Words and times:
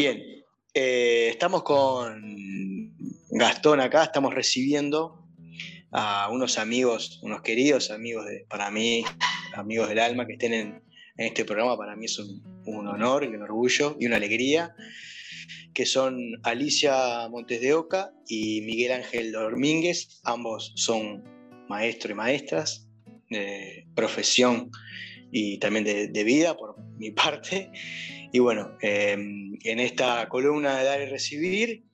Bien, 0.00 0.24
eh, 0.72 1.28
estamos 1.28 1.62
con 1.62 2.96
Gastón 3.32 3.80
acá, 3.80 4.04
estamos 4.04 4.32
recibiendo 4.32 5.26
a 5.92 6.30
unos 6.32 6.56
amigos, 6.56 7.20
unos 7.22 7.42
queridos 7.42 7.90
amigos 7.90 8.24
de, 8.24 8.46
para 8.48 8.70
mí, 8.70 9.04
amigos 9.52 9.90
del 9.90 9.98
alma 9.98 10.26
que 10.26 10.32
estén 10.32 10.54
en, 10.54 10.82
este 11.18 11.44
programa. 11.44 11.76
Para 11.76 11.96
mí 11.96 12.06
es 12.06 12.18
un, 12.18 12.42
honor 12.64 13.24
y 13.24 13.26
un 13.26 13.42
orgullo 13.42 13.94
y 14.00 14.06
una 14.06 14.16
alegría, 14.16 14.74
que 15.74 15.84
son 15.84 16.18
Alicia 16.44 17.28
Montes 17.28 17.60
de 17.60 17.74
Oca 17.74 18.10
y 18.26 18.62
Miguel 18.62 18.92
Ángel 18.92 19.32
Domínguez. 19.32 20.22
Ambos 20.24 20.72
son 20.76 21.22
maestros 21.68 22.12
y 22.12 22.14
maestras 22.14 22.88
de 23.28 23.86
profesión 23.94 24.70
y 25.30 25.58
también 25.58 25.84
de, 25.84 26.24
vida 26.24 26.56
por 26.56 26.78
mi 26.98 27.10
parte. 27.12 27.70
Y 28.32 28.38
bueno, 28.38 28.76
em, 28.80 29.58
en 29.64 29.80
esta 29.80 30.28
columna 30.28 30.78
de 30.78 30.84
dar 30.84 31.00
y 31.00 31.06
recibir, 31.06 31.84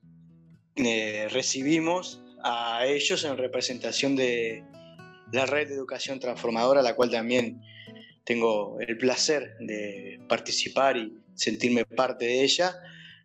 eh, 0.77 1.29
recibimos 1.31 2.23
a 2.43 2.85
ellos 2.87 3.25
en 3.25 3.37
representación 3.39 4.15
de 4.15 4.65
la 5.33 5.47
red 5.47 5.69
de 5.69 5.75
educación 5.75 6.21
transformadora, 6.21 6.83
la 6.83 6.95
cual 6.95 7.11
también 7.11 7.63
tengo 8.25 8.79
el 8.81 8.99
placer 8.99 9.57
de 9.61 10.21
participar 10.29 10.97
y 10.97 11.17
sentirme 11.35 11.85
parte 11.85 12.27
de 12.27 12.43
ella. 12.43 12.75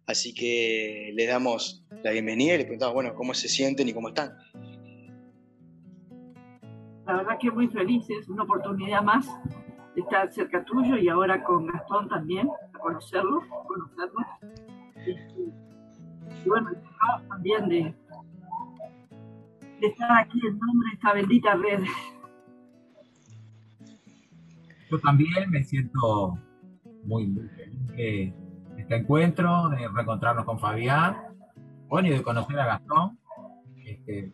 Así 0.06 0.34
que 0.34 1.12
le 1.14 1.26
damos 1.26 1.84
la 2.04 2.12
bienvenida 2.12 2.56
y 2.56 2.60
le 2.60 2.64
preguntamos, 2.64 2.94
bueno, 2.94 3.14
cómo 3.16 3.34
se 3.34 3.48
sienten 3.48 3.90
y 3.90 3.94
cómo 3.94 4.10
están. 4.10 4.38
La 7.06 7.18
verdad 7.18 7.38
que 7.40 7.52
muy 7.52 7.68
felices, 7.68 8.28
una 8.30 8.44
oportunidad 8.44 9.02
más 9.02 9.28
de 9.96 10.02
estar 10.02 10.32
cerca 10.32 10.64
tuyo 10.64 10.98
y 10.98 11.10
ahora 11.10 11.44
con 11.44 11.68
Gastón 11.68 12.08
también, 12.08 12.50
a 12.74 12.78
conocerlo, 12.80 13.42
conocerlo. 13.68 14.20
Y, 15.06 16.48
bueno, 16.48 16.72
también 17.28 17.70
de, 17.70 17.96
estar 19.82 20.12
aquí 20.20 20.40
en 20.46 20.58
nombre 20.60 20.90
de 20.90 20.96
esta 20.96 21.14
bendita 21.14 21.56
red. 21.56 21.84
Yo 24.90 25.00
también 25.00 25.50
me 25.50 25.64
siento 25.64 26.38
muy, 27.04 27.34
feliz 27.56 27.96
de 27.96 28.34
este 28.78 28.96
encuentro, 28.96 29.70
de 29.70 29.88
reencontrarnos 29.88 30.46
con 30.46 30.60
Fabián, 30.60 31.18
bueno, 31.88 32.08
y 32.08 32.12
de 32.12 32.24
conocer 32.24 32.60
a 32.60 32.66
Gastón. 32.66 33.18
Este, 33.86 34.34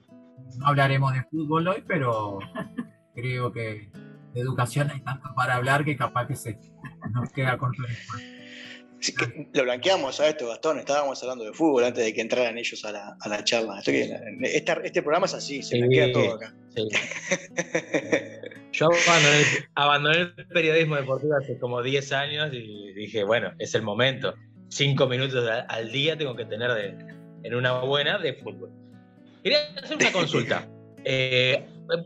no 0.59 0.67
hablaremos 0.67 1.13
de 1.13 1.23
fútbol 1.23 1.67
hoy, 1.67 1.83
pero 1.87 2.39
creo 3.15 3.51
que 3.51 3.89
de 4.37 4.43
educación 4.43 4.89
hay 4.91 5.01
tanto 5.01 5.33
para 5.35 5.55
hablar 5.55 5.83
que 5.83 5.97
capaz 5.97 6.27
que 6.27 6.35
se 6.35 6.59
nos 7.13 7.31
queda 7.31 7.57
corto 7.57 7.83
el 7.83 8.37
lo 9.53 9.63
blanqueamos 9.63 10.19
a 10.19 10.27
esto, 10.27 10.47
Gastón. 10.47 10.79
Estábamos 10.79 11.21
hablando 11.21 11.45
de 11.45 11.53
fútbol 11.53 11.83
antes 11.83 12.03
de 12.03 12.13
que 12.13 12.21
entraran 12.21 12.57
ellos 12.57 12.83
a 12.83 12.91
la, 12.91 13.15
a 13.19 13.29
la 13.29 13.43
charla. 13.43 13.79
este 13.85 15.01
programa 15.01 15.27
es 15.27 15.35
así, 15.35 15.61
se 15.61 15.77
blanquea 15.77 16.11
todo 16.11 16.33
acá. 16.33 16.53
Yo 18.73 18.89
abandoné, 19.75 20.33
el 20.37 20.47
periodismo 20.47 20.95
deportivo 20.95 21.35
hace 21.35 21.57
como 21.59 21.81
10 21.81 22.11
años 22.11 22.49
y 22.53 22.93
dije, 22.93 23.23
bueno, 23.23 23.51
es 23.59 23.75
el 23.75 23.83
momento. 23.83 24.33
Cinco 24.69 25.07
minutos 25.07 25.47
al 25.69 25.91
día 25.91 26.17
tengo 26.17 26.35
que 26.35 26.45
tener 26.45 26.73
de, 26.73 26.97
en 27.43 27.55
una 27.55 27.79
buena 27.79 28.17
de 28.17 28.33
fútbol. 28.33 28.71
Quería 29.43 29.59
hacer 29.81 29.97
una 29.97 30.11
consulta. 30.11 30.67
Eh, 31.09 31.65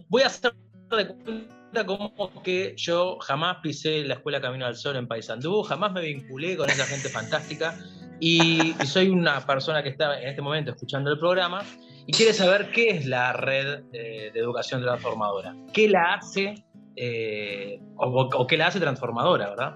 voy 0.10 0.22
a 0.22 0.28
hacer 0.28 0.54
de 0.96 1.08
cuenta 1.08 1.61
como 1.86 2.44
que 2.44 2.74
yo 2.78 3.18
jamás 3.20 3.58
pisé 3.62 4.04
la 4.04 4.16
escuela 4.16 4.42
Camino 4.42 4.66
al 4.66 4.76
Sol 4.76 4.96
en 4.96 5.08
Paysandú, 5.08 5.64
jamás 5.64 5.92
me 5.92 6.02
vinculé 6.02 6.58
con 6.58 6.70
esa 6.70 6.86
gente 6.86 7.10
fantástica 7.10 7.78
y, 8.20 8.74
soy 8.86 9.10
una 9.10 9.46
persona 9.46 9.82
que 9.82 9.90
está 9.90 10.22
en 10.22 10.30
este 10.30 10.42
momento 10.42 10.72
escuchando 10.72 11.12
el 11.12 11.18
programa 11.18 11.64
y 12.06 12.14
quiere 12.14 12.34
saber 12.34 12.72
qué 12.72 12.90
es 12.90 13.06
la 13.06 13.34
red 13.34 13.84
eh, 13.94 14.32
de 14.34 14.40
educación 14.40 14.82
transformadora, 14.82 15.56
qué 15.74 15.90
la 15.90 16.16
hace 16.16 16.56
eh, 16.96 17.80
o, 17.96 18.46
qué 18.48 18.58
la 18.58 18.68
hace 18.68 18.80
transformadora, 18.80 19.50
¿verdad? 19.50 19.76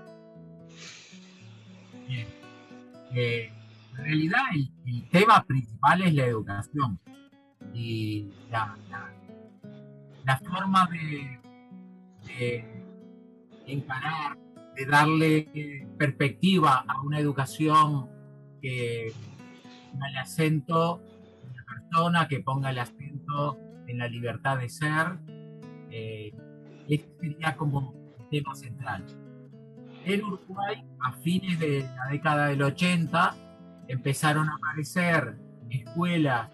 en 3.18 4.03
realidad 4.03 4.42
el, 4.53 5.09
tema 5.09 5.44
principal 5.48 6.02
es 6.02 6.14
la 6.14 6.25
educación 6.25 7.00
y 7.74 8.28
la, 8.52 8.75
forma 10.44 10.88
de, 10.92 11.40
encarar, 13.68 14.38
de 14.75 14.86
darle 14.86 15.88
perspectiva 15.97 16.86
a 16.88 17.02
una 17.02 17.19
educación 17.19 18.09
que 18.62 19.13
ponga 19.91 20.09
el 20.09 20.18
acento 20.18 21.02
en 21.44 21.56
la 21.56 21.63
persona, 21.63 22.28
que 22.28 22.40
ponga 22.41 22.69
el 22.72 22.80
acento 22.80 23.58
en 23.88 23.97
la 23.97 24.08
libertad 24.08 24.58
de 24.58 24.69
ser. 24.69 25.18
Eh, 25.90 26.34
este 26.90 27.09
sería 27.19 27.56
como 27.56 27.94
el 28.19 28.30
tema 28.30 28.56
central. 28.56 29.06
En 30.03 30.24
Uruguay, 30.24 30.84
a 31.00 31.13
fines 31.13 31.59
de 31.59 31.81
la 31.81 32.07
década 32.12 32.47
del 32.47 32.62
80, 32.62 33.36
empezaron 33.88 34.50
a 34.50 34.56
aparecer 34.56 35.38
escuelas 35.69 36.52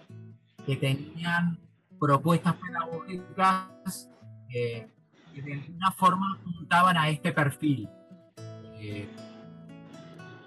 que 0.65 0.77
tenían 0.77 1.57
propuestas 1.99 2.55
pedagógicas 2.55 4.09
eh, 4.53 4.87
que 5.33 5.41
de 5.41 5.53
alguna 5.53 5.91
forma 5.91 6.39
apuntaban 6.39 6.97
a 6.97 7.09
este 7.09 7.31
perfil. 7.31 7.89
Eh, 8.79 9.07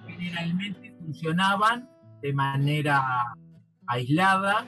generalmente 0.06 0.94
funcionaban 0.98 1.88
de 2.22 2.32
manera 2.32 3.34
aislada, 3.86 4.66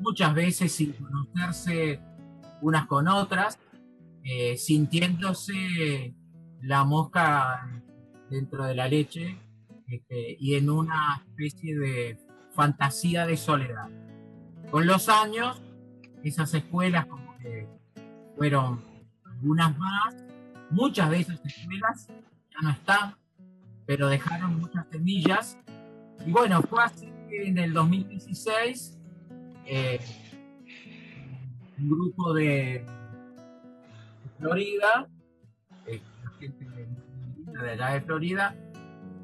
muchas 0.00 0.34
veces 0.34 0.72
sin 0.72 0.92
conocerse 0.92 2.00
unas 2.60 2.86
con 2.86 3.08
otras, 3.08 3.58
eh, 4.22 4.56
sintiéndose 4.56 6.14
la 6.62 6.84
mosca 6.84 7.82
dentro 8.28 8.64
de 8.64 8.74
la 8.74 8.86
leche 8.86 9.38
este, 9.86 10.36
y 10.38 10.54
en 10.54 10.70
una 10.70 11.24
especie 11.26 11.78
de 11.78 12.18
fantasía 12.54 13.26
de 13.26 13.36
soledad. 13.36 13.88
Con 14.70 14.86
los 14.86 15.08
años, 15.08 15.60
esas 16.22 16.52
escuelas 16.54 17.06
como 17.06 17.36
que 17.38 17.66
fueron 18.36 18.89
algunas 19.40 19.78
más, 19.78 20.16
muchas 20.70 21.10
de 21.10 21.20
esas 21.20 21.40
escuelas 21.44 22.08
ya 22.08 22.60
no 22.62 22.70
están, 22.70 23.16
pero 23.86 24.08
dejaron 24.08 24.60
muchas 24.60 24.86
semillas. 24.90 25.58
Y 26.26 26.30
bueno, 26.30 26.60
fue 26.62 26.82
así 26.84 27.10
que 27.28 27.48
en 27.48 27.56
el 27.58 27.72
2016 27.72 28.98
eh, 29.64 29.98
un 31.78 31.88
grupo 31.88 32.34
de, 32.34 32.84
Florida, 34.38 35.08
eh, 35.86 36.00
gente 36.38 36.66
de 37.46 37.70
allá 37.70 37.88
de 37.94 38.00
Florida, 38.02 38.54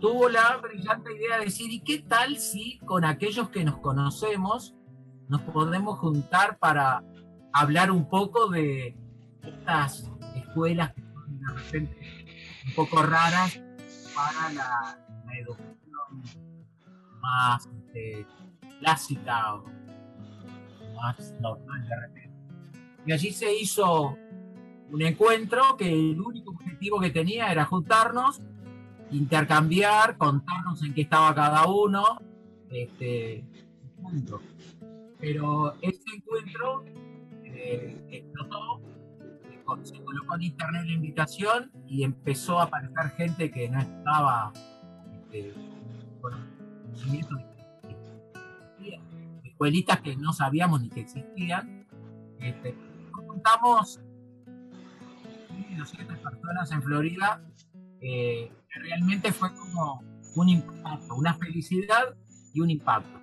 tuvo 0.00 0.28
la 0.28 0.56
brillante 0.56 1.15
idea 1.15 1.38
de 1.38 1.47
decir, 1.47 1.71
¿y 1.71 1.81
qué 1.81 1.99
tal 1.99 2.38
si 2.38 2.78
con 2.78 3.05
aquellos 3.05 3.50
que 3.50 3.65
nos 3.65 3.78
conocemos 3.78 4.75
nos 5.28 5.43
podemos 5.43 5.99
juntar 5.99 6.59
para 6.59 7.03
hablar 7.53 7.91
un 7.91 8.09
poco 8.09 8.49
de 8.49 8.97
estas 9.46 10.10
escuelas 10.34 10.92
que 10.94 11.02
son 11.02 11.38
de 11.38 11.52
repente 11.52 11.96
un 12.66 12.74
poco 12.74 13.02
raras 13.02 13.60
para 14.14 14.52
la, 14.52 15.02
educación 15.38 16.22
más 17.20 17.66
este, 17.66 18.26
clásica 18.80 19.56
o 19.56 19.64
más 20.94 21.34
normal 21.40 21.86
de 21.86 22.00
repente. 22.00 22.30
Y 23.04 23.12
allí 23.12 23.32
se 23.32 23.54
hizo 23.54 24.16
un 24.90 25.02
encuentro 25.02 25.76
que 25.76 25.92
el 25.92 26.20
único 26.20 26.52
objetivo 26.52 27.00
que 27.00 27.10
tenía 27.10 27.50
era 27.52 27.64
juntarnos, 27.64 28.40
intercambiar, 29.10 30.16
contarnos 30.16 30.82
en 30.82 30.94
qué 30.94 31.02
estaba 31.02 31.34
cada 31.34 31.66
uno, 31.66 32.20
este. 32.70 33.44
Pero 35.19 35.75
este 35.81 36.16
encuentro 36.16 36.84
eh, 37.44 37.96
explotó, 38.10 38.81
se 39.82 40.02
colocó 40.02 40.36
en 40.36 40.42
internet 40.42 40.82
la 40.86 40.92
invitación 40.92 41.72
y 41.86 42.04
empezó 42.04 42.60
a 42.60 42.64
aparecer 42.64 43.10
gente 43.16 43.50
que 43.50 43.68
no 43.68 43.80
estaba 43.80 44.52
este, 45.30 45.52
con 46.20 46.32
conocimiento 46.84 47.36
escuelitas 49.44 50.00
que 50.02 50.14
no 50.16 50.34
sabíamos 50.34 50.82
ni 50.82 50.90
que 50.90 51.00
existían. 51.00 51.86
Este, 52.40 52.76
juntamos 53.10 54.00
200 55.76 56.18
personas 56.18 56.70
en 56.72 56.82
Florida, 56.82 57.42
eh, 58.00 58.52
realmente 58.74 59.32
fue 59.32 59.54
como 59.54 60.02
un 60.34 60.48
impacto, 60.48 61.14
una 61.14 61.34
felicidad 61.34 62.14
y 62.52 62.60
un 62.60 62.70
impacto. 62.70 63.18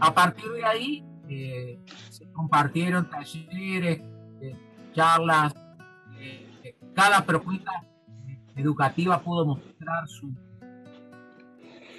A 0.00 0.14
partir 0.14 0.50
de 0.52 0.64
ahí 0.64 1.04
eh, 1.28 1.78
se 2.10 2.30
compartieron 2.32 3.08
talleres, 3.10 4.00
eh, 4.40 4.56
charlas, 4.98 5.54
cada 6.92 7.24
propuesta 7.24 7.70
educativa 8.56 9.20
pudo 9.22 9.46
mostrar 9.46 10.08
su 10.08 10.34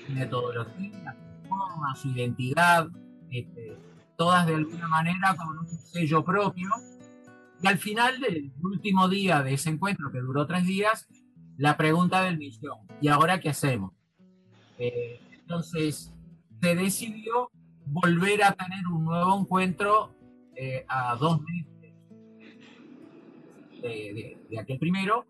metodología, 0.10 1.16
forma, 1.48 1.96
su 1.96 2.10
identidad, 2.10 2.90
este, 3.32 3.78
todas 4.18 4.46
de 4.48 4.56
alguna 4.56 4.90
manera 4.90 5.34
con 5.38 5.60
un 5.60 5.68
sello 5.68 6.26
propio. 6.26 6.70
Y 7.64 7.68
al 7.68 7.78
final 7.78 8.20
del 8.20 8.52
último 8.62 9.08
día 9.08 9.44
de 9.44 9.54
ese 9.54 9.70
encuentro, 9.70 10.12
que 10.12 10.20
duró 10.20 10.46
tres 10.46 10.66
días, 10.66 11.08
la 11.58 11.78
pregunta 11.78 12.24
del 12.24 12.38
millón, 12.38 12.80
¿y 13.00 13.08
ahora 13.08 13.40
qué 13.40 13.50
hacemos? 13.50 13.94
Eh, 14.78 15.22
entonces, 15.40 16.14
se 16.62 16.76
decidió 16.76 17.50
volver 17.86 18.44
a 18.44 18.52
tener 18.52 18.86
un 18.88 19.06
nuevo 19.06 19.40
encuentro 19.40 20.14
eh, 20.54 20.86
a 20.90 21.16
dos 21.16 21.42
meses 21.42 21.79
de, 23.82 24.60
aquel 24.60 24.80
primero. 24.80 25.26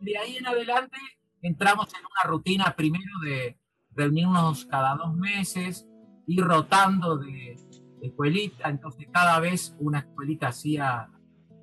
De 0.00 0.16
ahí 0.16 0.36
en 0.36 0.46
adelante 0.46 0.96
entramos 1.42 1.92
en 1.94 2.00
una 2.00 2.30
rutina 2.30 2.74
primero 2.76 3.20
de 3.24 3.58
reunirnos 3.94 4.64
cada 4.66 4.94
dos 4.96 5.14
meses, 5.14 5.86
ir 6.26 6.44
rotando 6.44 7.16
de, 7.16 7.56
escuelita, 8.02 8.68
entonces 8.68 9.08
cada 9.10 9.40
vez 9.40 9.74
una 9.80 9.98
escuelita 10.00 10.48
hacía 10.48 11.08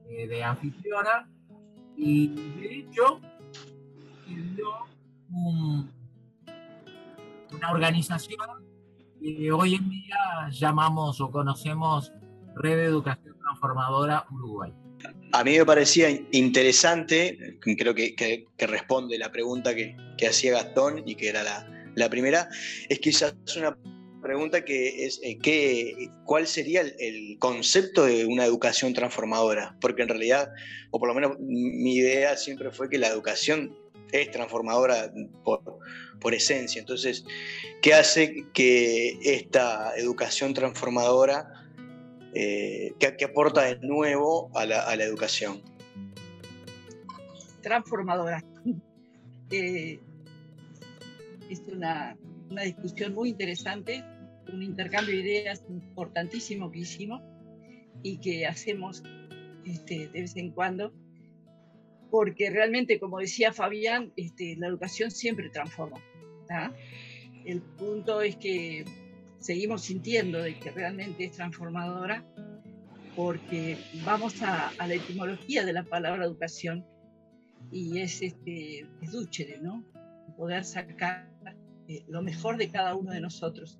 eh, 0.09 0.27
de 0.27 0.43
anfitriona 0.43 1.29
y 1.95 2.27
de 2.27 2.79
hecho 2.79 3.21
un, 5.31 5.89
una 7.53 7.71
organización 7.71 8.65
que 9.21 9.51
hoy 9.51 9.75
en 9.75 9.89
día 9.89 10.49
llamamos 10.51 11.21
o 11.21 11.31
conocemos 11.31 12.11
Red 12.55 12.79
Educación 12.79 13.37
Transformadora 13.39 14.25
Uruguay. 14.31 14.73
A 15.35 15.43
mí 15.43 15.57
me 15.57 15.65
parecía 15.65 16.09
interesante, 16.31 17.57
creo 17.59 17.93
que, 17.93 18.15
que, 18.15 18.67
responde 18.67 19.17
la 19.17 19.33
pregunta 19.33 19.75
que, 19.75 19.93
que, 20.17 20.27
hacía 20.27 20.53
Gastón 20.53 21.03
y 21.05 21.15
que 21.15 21.27
era 21.27 21.43
la, 21.43 21.91
la 21.93 22.09
primera, 22.09 22.47
es 22.87 22.99
es 23.05 23.57
una 23.57 23.77
pregunta 24.21 24.63
que 24.63 25.05
es 25.05 25.19
eh, 25.23 25.37
cuál 26.23 26.47
sería 26.47 26.83
el, 26.99 27.37
concepto 27.37 28.05
de 28.05 28.25
una 28.25 28.45
educación 28.45 28.93
transformadora, 28.93 29.75
porque 29.81 30.03
en 30.03 30.07
realidad, 30.07 30.53
o 30.91 30.99
por 30.99 31.09
lo 31.09 31.13
menos 31.13 31.37
mi 31.37 31.97
idea 31.97 32.37
siempre 32.37 32.71
fue 32.71 32.89
que 32.89 32.97
la 32.97 33.09
educación 33.09 33.77
es 34.13 34.31
transformadora 34.31 35.11
por, 35.43 35.61
por 36.21 36.33
esencia. 36.33 36.79
Entonces, 36.79 37.25
¿qué 37.81 37.93
hace 37.93 38.45
que 38.53 39.19
esta 39.21 39.97
educación 39.97 40.53
transformadora, 40.53 41.64
eh, 42.35 42.93
aporta 43.25 43.63
de 43.63 43.79
nuevo 43.79 44.51
a 44.55 44.65
la, 44.65 44.93
educación? 45.03 45.61
Transformadora. 47.61 48.43
Eh, 49.51 49.99
es 51.51 51.61
una, 51.71 52.17
una 52.49 52.63
discusión 52.63 53.13
muy 53.13 53.29
interesante, 53.29 54.03
un 54.51 54.63
intercambio 54.63 55.13
de 55.13 55.21
ideas 55.21 55.63
importantísimo 55.69 56.71
que 56.71 56.79
hicimos 56.79 57.21
y 58.01 58.17
que 58.17 58.47
hacemos 58.47 59.03
este, 59.65 60.07
de 60.07 60.21
vez 60.21 60.35
en 60.35 60.51
cuando 60.51 60.91
porque 62.15 62.49
realmente, 62.49 62.97
como 62.97 63.19
decía 63.19 63.51
Fabián, 63.51 64.13
este, 64.15 64.55
la 64.57 64.67
educación 64.67 65.11
siempre 65.11 65.49
transforma. 65.49 66.01
El 67.43 67.61
punto 67.61 68.21
es 68.21 68.37
que 68.37 68.85
seguimos 69.39 69.81
sintiendo 69.81 70.41
de 70.41 70.57
que 70.59 70.71
realmente 70.71 71.25
es 71.25 71.33
transformadora 71.33 72.25
porque 73.15 73.77
vamos 74.03 74.41
a, 74.41 74.71
la 74.77 74.93
etimología 74.93 75.65
de 75.65 75.73
la 75.73 75.83
palabra 75.83 76.25
educación 76.25 76.85
y 77.71 77.99
es, 77.99 78.21
este, 78.21 78.87
es 79.01 79.61
¿no? 79.61 79.83
Poder 80.37 80.65
sacar 80.65 81.29
eh, 81.87 82.03
lo 82.07 82.21
mejor 82.21 82.57
de 82.57 82.69
cada 82.69 82.95
uno 82.95 83.11
de 83.11 83.21
nosotros. 83.21 83.79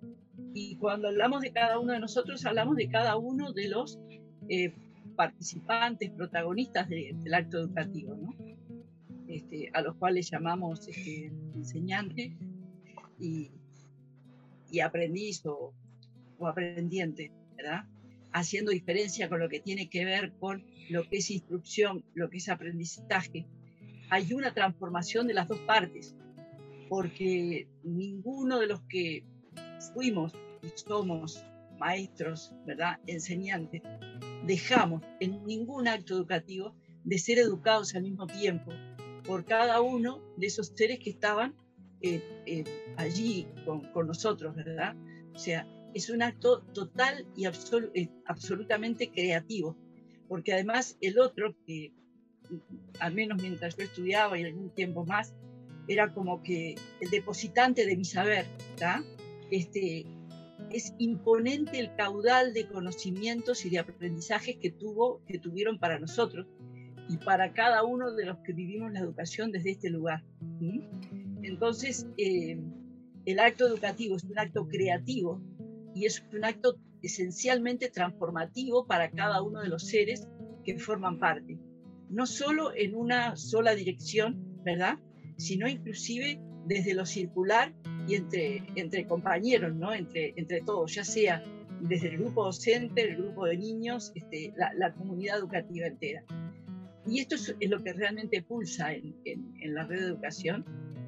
Y 0.54 0.78
cuando 0.78 1.10
hablamos 1.10 1.42
de 1.42 1.52
cada 1.52 1.80
uno 1.80 1.94
de 1.94 2.00
nosotros, 2.00 2.46
hablamos 2.46 2.78
de 2.78 2.88
cada 2.88 3.18
uno 3.18 3.52
de 3.52 3.68
los 3.68 4.00
eh, 4.48 4.74
participantes, 5.16 6.12
protagonistas 6.12 6.88
del 6.90 7.34
acto 7.34 7.60
educativo, 7.60 8.16
¿no? 8.16 8.34
Este, 9.28 9.70
a 9.74 9.82
los 9.82 9.96
cuales 9.96 10.30
llamamos 10.30 10.88
este, 10.88 11.32
enseñantes 11.56 12.32
y, 13.20 13.52
aprendiz 14.80 15.46
o, 15.46 15.74
o, 16.38 16.48
aprendiente, 16.48 17.32
¿verdad? 17.56 17.86
Haciendo 18.32 18.72
diferencia 18.72 19.30
con 19.30 19.40
lo 19.40 19.50
que 19.50 19.60
tiene 19.60 19.90
que 19.90 20.06
ver 20.06 20.34
con 20.40 20.66
lo 20.90 21.08
que 21.08 21.18
es 21.18 21.32
instrucción, 21.32 22.04
lo 22.14 22.30
que 22.30 22.38
es 22.38 22.50
aprendizaje. 22.50 23.48
Hay 24.10 24.34
una 24.34 24.54
transformación 24.54 25.28
de 25.28 25.34
las 25.34 25.48
dos 25.48 25.60
partes, 25.62 26.16
porque 26.90 27.68
ninguno 27.84 28.60
de 28.60 28.68
los 28.68 28.82
que 28.84 29.24
fuimos 29.94 30.34
y 30.62 30.68
somos 30.76 31.44
maestros, 31.80 32.54
¿verdad? 32.66 33.00
Enseñantes, 33.08 33.82
dejamos 34.46 35.02
en 35.20 35.44
ningún 35.46 35.88
acto 35.88 36.16
educativo 36.16 36.76
de 37.04 37.18
ser 37.18 37.40
educados 37.40 37.96
al 37.96 38.04
mismo 38.04 38.28
tiempo 38.28 38.72
por 39.26 39.46
cada 39.46 39.82
uno 39.82 40.22
de 40.38 40.48
esos 40.48 40.68
seres 40.76 41.00
que 41.00 41.10
estaban 41.10 41.56
eh, 42.06 42.22
eh, 42.46 42.64
allí 42.98 43.48
con, 43.66 44.06
nosotros, 44.06 44.56
¿verdad? 44.56 44.96
O 45.34 45.40
sea, 45.40 45.68
es 45.96 46.12
un 46.12 46.22
acto 46.22 46.62
total 46.72 47.26
y 47.36 47.48
eh, 47.48 48.10
absolutamente 48.28 49.10
creativo, 49.10 49.76
porque 50.28 50.54
además 50.54 50.98
el 51.02 51.18
otro, 51.18 51.56
que 51.66 51.92
al 53.00 53.16
menos 53.16 53.42
mientras 53.42 53.76
yo 53.76 53.86
estudiaba 53.86 54.38
y 54.38 54.44
algún 54.44 54.70
tiempo 54.70 55.04
más, 55.04 55.34
era 55.88 56.14
como 56.14 56.44
que 56.44 56.76
el 57.02 57.10
depositante 57.10 57.88
de 57.88 57.98
mi 57.98 58.06
saber, 58.06 58.46
¿verdad? 58.76 59.02
Este, 59.50 60.06
es 60.70 60.94
imponente 61.00 61.80
el 61.80 61.96
caudal 61.96 62.54
de 62.54 62.68
conocimientos 62.68 63.66
y 63.66 63.72
de 63.72 63.80
aprendizajes 63.80 64.58
que, 64.58 64.70
tuvo, 64.70 65.24
que 65.26 65.40
tuvieron 65.40 65.80
para 65.80 65.98
nosotros 65.98 66.46
y 67.10 67.18
para 67.18 67.54
cada 67.54 67.84
uno 67.84 68.14
de 68.14 68.26
los 68.26 68.38
que 68.40 68.54
vivimos 68.54 68.92
la 68.92 69.00
educación 69.00 69.52
desde 69.52 69.72
este 69.72 69.90
lugar. 69.90 70.24
Entonces, 71.46 72.08
eh, 72.18 72.58
el 73.26 73.40
acto 73.40 73.68
educativo 73.68 74.16
es 74.16 74.24
un 74.24 74.38
acto 74.38 74.68
creativo 74.68 75.42
y 75.94 76.06
es 76.06 76.24
un 76.34 76.44
acto 76.44 76.78
esencialmente 77.02 77.90
transformativo 77.90 78.86
para 78.88 79.12
cada 79.12 79.42
uno 79.42 79.62
de 79.62 79.70
los 79.70 79.88
seres 79.88 80.28
que 80.64 80.78
forman 80.80 81.20
parte. 81.20 81.60
No 82.10 82.26
solo 82.26 82.76
en 82.76 82.96
una 82.96 83.36
sola 83.36 83.76
dirección, 83.76 84.62
¿verdad? 84.64 84.98
Sino 85.38 85.68
inclusive 85.68 86.40
desde 86.66 86.94
lo 86.96 87.06
circular 87.06 87.74
y 88.08 88.16
entre, 88.16 88.64
entre 88.76 89.06
compañeros, 89.06 89.76
¿no? 89.76 89.94
entre, 89.94 90.34
entre 90.36 90.62
todos, 90.62 90.96
ya 90.96 91.04
sea 91.04 91.44
desde 91.82 92.10
el 92.10 92.18
grupo 92.18 92.46
docente, 92.46 93.02
el 93.02 93.18
grupo 93.18 93.46
de 93.46 93.58
niños, 93.58 94.12
este, 94.16 94.54
la, 94.56 94.94
comunidad 94.94 95.38
educativa 95.38 95.88
entera. 95.88 96.24
Y 97.08 97.20
esto 97.20 97.36
es, 97.36 97.56
lo 97.70 97.84
que 97.84 97.94
realmente 97.94 98.42
pulsa 98.42 98.94
en, 98.94 99.16
en, 99.26 99.74
la 99.76 99.86
red 99.86 100.00
de 100.00 100.08
educación, 100.08 100.66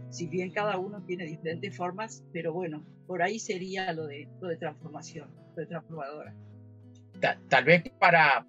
si 0.10 0.28
bien 0.28 0.52
cada 0.52 0.78
uno 0.78 1.04
tiene 1.06 1.26
diferentes 1.26 1.76
formas, 1.76 2.24
pero 2.34 2.54
bueno, 2.54 2.86
por 3.08 3.22
ahí 3.22 3.40
sería 3.40 3.92
lo 3.94 4.08
de, 4.08 4.28
lo 4.42 4.48
de 4.48 4.58
transformación, 4.58 5.34
lo 5.56 5.62
de 5.62 5.68
transformadora. 5.68 6.36
Tal, 7.50 7.66
vez 7.66 7.84
para 8.00 8.46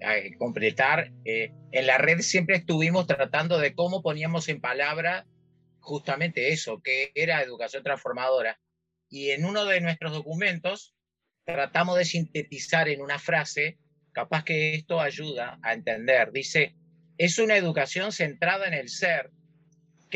eh, 0.00 0.36
completar, 0.38 1.12
eh, 1.24 1.52
en 1.70 1.86
la 1.86 1.98
red 1.98 2.20
siempre 2.20 2.56
estuvimos 2.56 3.06
tratando 3.06 3.58
de 3.58 3.74
cómo 3.74 4.02
poníamos 4.02 4.48
en 4.48 4.60
palabra 4.60 5.26
justamente 5.80 6.52
eso, 6.52 6.80
que 6.82 7.12
era 7.14 7.42
educación 7.42 7.82
transformadora. 7.82 8.58
Y 9.08 9.30
en 9.30 9.44
uno 9.44 9.64
de 9.64 9.80
nuestros 9.80 10.12
documentos 10.12 10.94
tratamos 11.44 11.96
de 11.96 12.04
sintetizar 12.04 12.88
en 12.88 13.00
una 13.00 13.18
frase, 13.18 13.78
capaz 14.12 14.44
que 14.44 14.74
esto 14.74 15.00
ayuda 15.00 15.58
a 15.62 15.74
entender. 15.74 16.32
Dice, 16.32 16.74
es 17.18 17.38
una 17.38 17.56
educación 17.56 18.12
centrada 18.12 18.66
en 18.66 18.74
el 18.74 18.88
ser, 18.88 19.30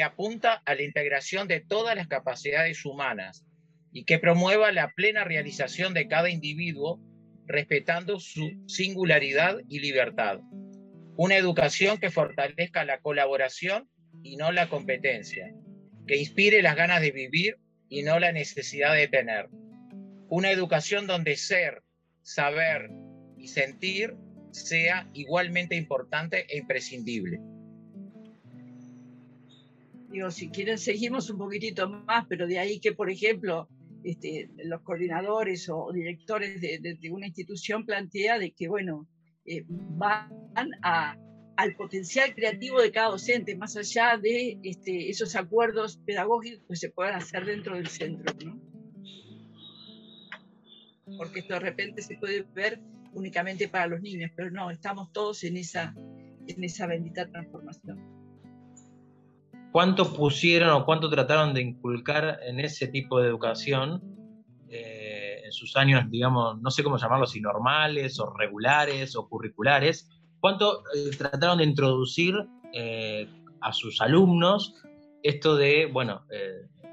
que 0.01 0.05
apunta 0.05 0.63
a 0.65 0.75
la 0.75 0.83
integración 0.83 1.47
de 1.47 1.61
todas 1.61 1.95
las 1.95 2.09
capacidades 2.09 2.87
humanas 2.87 3.45
y 3.93 4.05
que 4.05 4.19
promueva 4.19 4.73
la 4.73 4.93
plena 4.97 5.25
realización 5.25 5.93
de 5.93 6.09
cada 6.09 6.31
individuo 6.31 6.99
respetando 7.45 8.19
su 8.19 8.51
singularidad 8.67 9.59
y 9.69 9.81
libertad. 9.81 10.41
Una 11.19 11.37
educación 11.37 11.99
que 11.99 12.09
fortalezca 12.09 12.87
la 12.87 13.01
colaboración 13.01 13.91
y 14.23 14.37
no 14.37 14.53
la 14.53 14.71
competencia, 14.71 15.53
que 16.07 16.17
inspire 16.17 16.63
las 16.63 16.77
ganas 16.77 17.03
de 17.03 17.11
vivir 17.11 17.59
y 17.91 18.03
no 18.03 18.19
la 18.19 18.33
necesidad 18.33 18.95
de 18.95 19.07
tener. 19.07 19.51
Una 20.31 20.51
educación 20.51 21.07
donde 21.07 21.37
ser, 21.37 21.83
saber 22.23 22.89
y 23.37 23.49
sentir 23.49 24.15
sea 24.51 25.11
igualmente 25.13 25.77
importante 25.77 26.47
e 26.49 26.57
imprescindible. 26.57 27.39
Digo, 30.11 30.31
si 30.31 30.51
quieren 30.51 30.79
seguimos 30.79 31.31
un 31.31 31.39
poquitito 31.39 31.89
más, 31.89 32.27
pero 32.29 32.47
de 32.47 32.59
ahí 32.59 32.81
que, 32.81 32.93
por 32.93 33.11
ejemplo, 33.11 33.69
este, 34.03 34.51
los 34.65 34.81
coordinadores 34.83 35.69
o 35.69 35.93
directores 35.93 36.61
de, 36.61 36.99
una 37.11 37.27
institución 37.27 37.87
plantea 37.87 38.39
de 38.39 38.51
que, 38.53 38.69
bueno, 38.69 39.07
eh, 39.45 39.65
van 39.69 40.31
al 40.83 41.77
potencial 41.77 42.35
creativo 42.35 42.81
de 42.81 42.91
cada 42.91 43.11
docente, 43.11 43.55
más 43.55 43.77
allá 43.77 44.17
de 44.17 44.59
este, 44.63 45.11
esos 45.11 45.37
acuerdos 45.37 45.99
pedagógicos 46.05 46.65
que 46.69 46.77
se 46.77 46.91
puedan 46.91 47.15
hacer 47.15 47.45
dentro 47.45 47.77
del 47.77 47.87
centro. 47.87 48.35
¿no? 48.45 48.61
Porque 51.19 51.41
esto 51.41 51.55
de 51.55 51.61
repente 51.61 52.03
se 52.03 52.17
puede 52.17 52.43
ver 52.55 52.81
únicamente 53.13 53.69
para 53.69 53.87
los 53.87 54.01
niños, 54.01 54.31
pero 54.35 54.51
no, 54.51 54.71
estamos 54.71 55.13
todos 55.13 55.45
en 55.45 55.57
esa, 55.57 55.95
en 56.47 56.65
esa 56.65 56.87
bendita 56.87 57.29
transformación. 57.29 58.20
¿Cuánto 59.73 60.13
pusieron 60.13 60.71
o 60.71 60.85
cuánto 60.85 61.09
trataron 61.09 61.55
de 61.55 61.63
inculcar 61.63 62.41
en 62.45 62.59
ese 62.59 62.89
tipo 62.89 63.21
de 63.21 63.29
educación 63.29 64.03
eh, 64.69 65.43
en 65.45 65.53
sus 65.53 65.77
años, 65.77 66.11
digamos, 66.11 66.61
no 66.61 66.71
sé 66.71 66.83
cómo 66.83 66.99
llamarlos, 66.99 67.31
si 67.31 67.41
normales 67.41 68.19
o 68.19 68.35
regulares 68.35 69.15
o 69.15 69.29
curriculares? 69.29 70.09
¿Cuánto 70.41 70.83
eh, 70.95 71.11
trataron 71.17 71.59
de 71.59 71.65
introducir 71.65 72.35
eh, 72.73 73.29
a 73.61 73.73
sus 73.73 74.01
alumnos 74.01 74.75
esto 75.23 75.55
de, 75.55 75.87
bueno, 75.87 76.25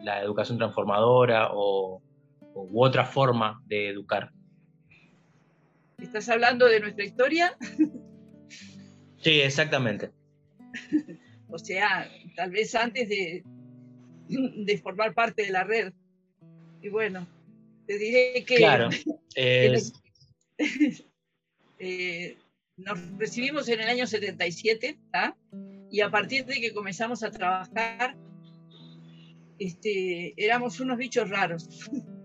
la 0.03 0.21
educación 0.21 0.57
transformadora 0.57 1.49
o, 1.53 2.01
u 2.53 2.83
otra 2.83 3.05
forma 3.05 3.59
de 3.65 3.89
educar? 3.89 4.31
¿Estás 5.97 6.29
hablando 6.29 6.67
de 6.67 6.79
nuestra 6.79 7.05
historia? 7.05 7.57
Sí, 9.19 9.41
exactamente. 9.41 10.11
o 11.49 11.57
sea, 11.57 12.09
tal 12.35 12.51
vez 12.51 12.75
antes 12.75 13.07
de, 13.09 13.43
de 14.27 14.77
formar 14.77 15.13
parte 15.13 15.43
de 15.43 15.51
la 15.51 15.63
red. 15.63 15.93
Y 16.81 16.89
bueno, 16.89 17.27
te 17.85 17.97
diré 17.97 18.43
que... 18.45 18.55
Claro. 18.55 18.89
Eh, 21.79 22.35
nos 22.77 22.99
recibimos 23.19 23.69
en 23.69 23.81
el 23.81 23.87
año 23.87 24.07
77, 24.07 24.97
y 25.91 26.01
a 26.01 26.09
partir 26.09 26.43
de 26.45 26.59
que 26.59 26.73
comenzamos 26.73 27.21
a 27.21 27.29
trabajar, 27.29 28.15
este, 29.59 30.33
éramos 30.37 30.79
unos 30.79 30.97
bichos 30.97 31.29
raros. 31.29 31.67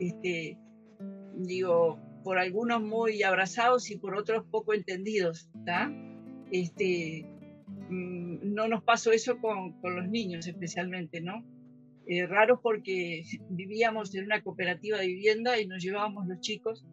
Este, 0.00 0.58
digo, 1.36 1.96
por 2.24 2.36
algunos 2.36 2.82
muy 2.82 3.22
abrazados 3.22 3.88
y 3.92 3.96
por 3.96 4.16
otros 4.16 4.44
poco 4.50 4.74
entendidos. 4.74 5.48
Este, 6.50 7.24
mm, 7.24 7.31
no 7.92 8.68
nos 8.68 8.82
pasó 8.82 9.12
eso 9.12 9.38
con, 9.38 9.80
con 9.80 9.96
los 9.96 10.08
niños 10.08 10.46
especialmente, 10.46 11.20
¿no? 11.20 11.44
Eh, 12.06 12.26
raro 12.26 12.60
porque 12.60 13.22
vivíamos 13.50 14.14
en 14.14 14.24
una 14.24 14.42
cooperativa 14.42 14.98
de 14.98 15.06
vivienda 15.06 15.58
y 15.60 15.66
nos 15.66 15.82
llevábamos 15.82 16.26
los 16.26 16.40
chicos 16.40 16.84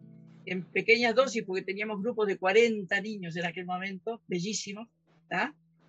en 0.46 0.64
pequeñas 0.64 1.14
dosis 1.14 1.42
porque 1.44 1.62
teníamos 1.62 2.02
grupos 2.02 2.26
de 2.26 2.36
40 2.36 3.00
niños 3.00 3.36
en 3.36 3.46
aquel 3.46 3.66
momento, 3.66 4.22
bellísimos, 4.26 4.88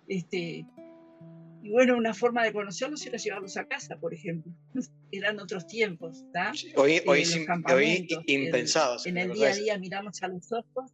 Este, 0.08 0.66
y 1.62 1.70
bueno, 1.70 1.96
una 1.96 2.12
forma 2.12 2.44
de 2.44 2.52
conocerlos 2.52 3.06
era 3.06 3.16
llevarlos 3.16 3.56
a 3.56 3.66
casa, 3.66 3.96
por 3.96 4.12
ejemplo. 4.12 4.52
Eran 5.12 5.38
otros 5.38 5.66
tiempos, 5.66 6.24
Hoy, 6.76 7.00
hoy, 7.06 7.24
hoy 7.68 8.08
impensados. 8.26 9.06
En, 9.06 9.16
el 9.16 9.32
día 9.32 9.50
a 9.50 9.54
día 9.54 9.78
miramos 9.78 10.22
a 10.22 10.28
los 10.28 10.52
ojos. 10.52 10.90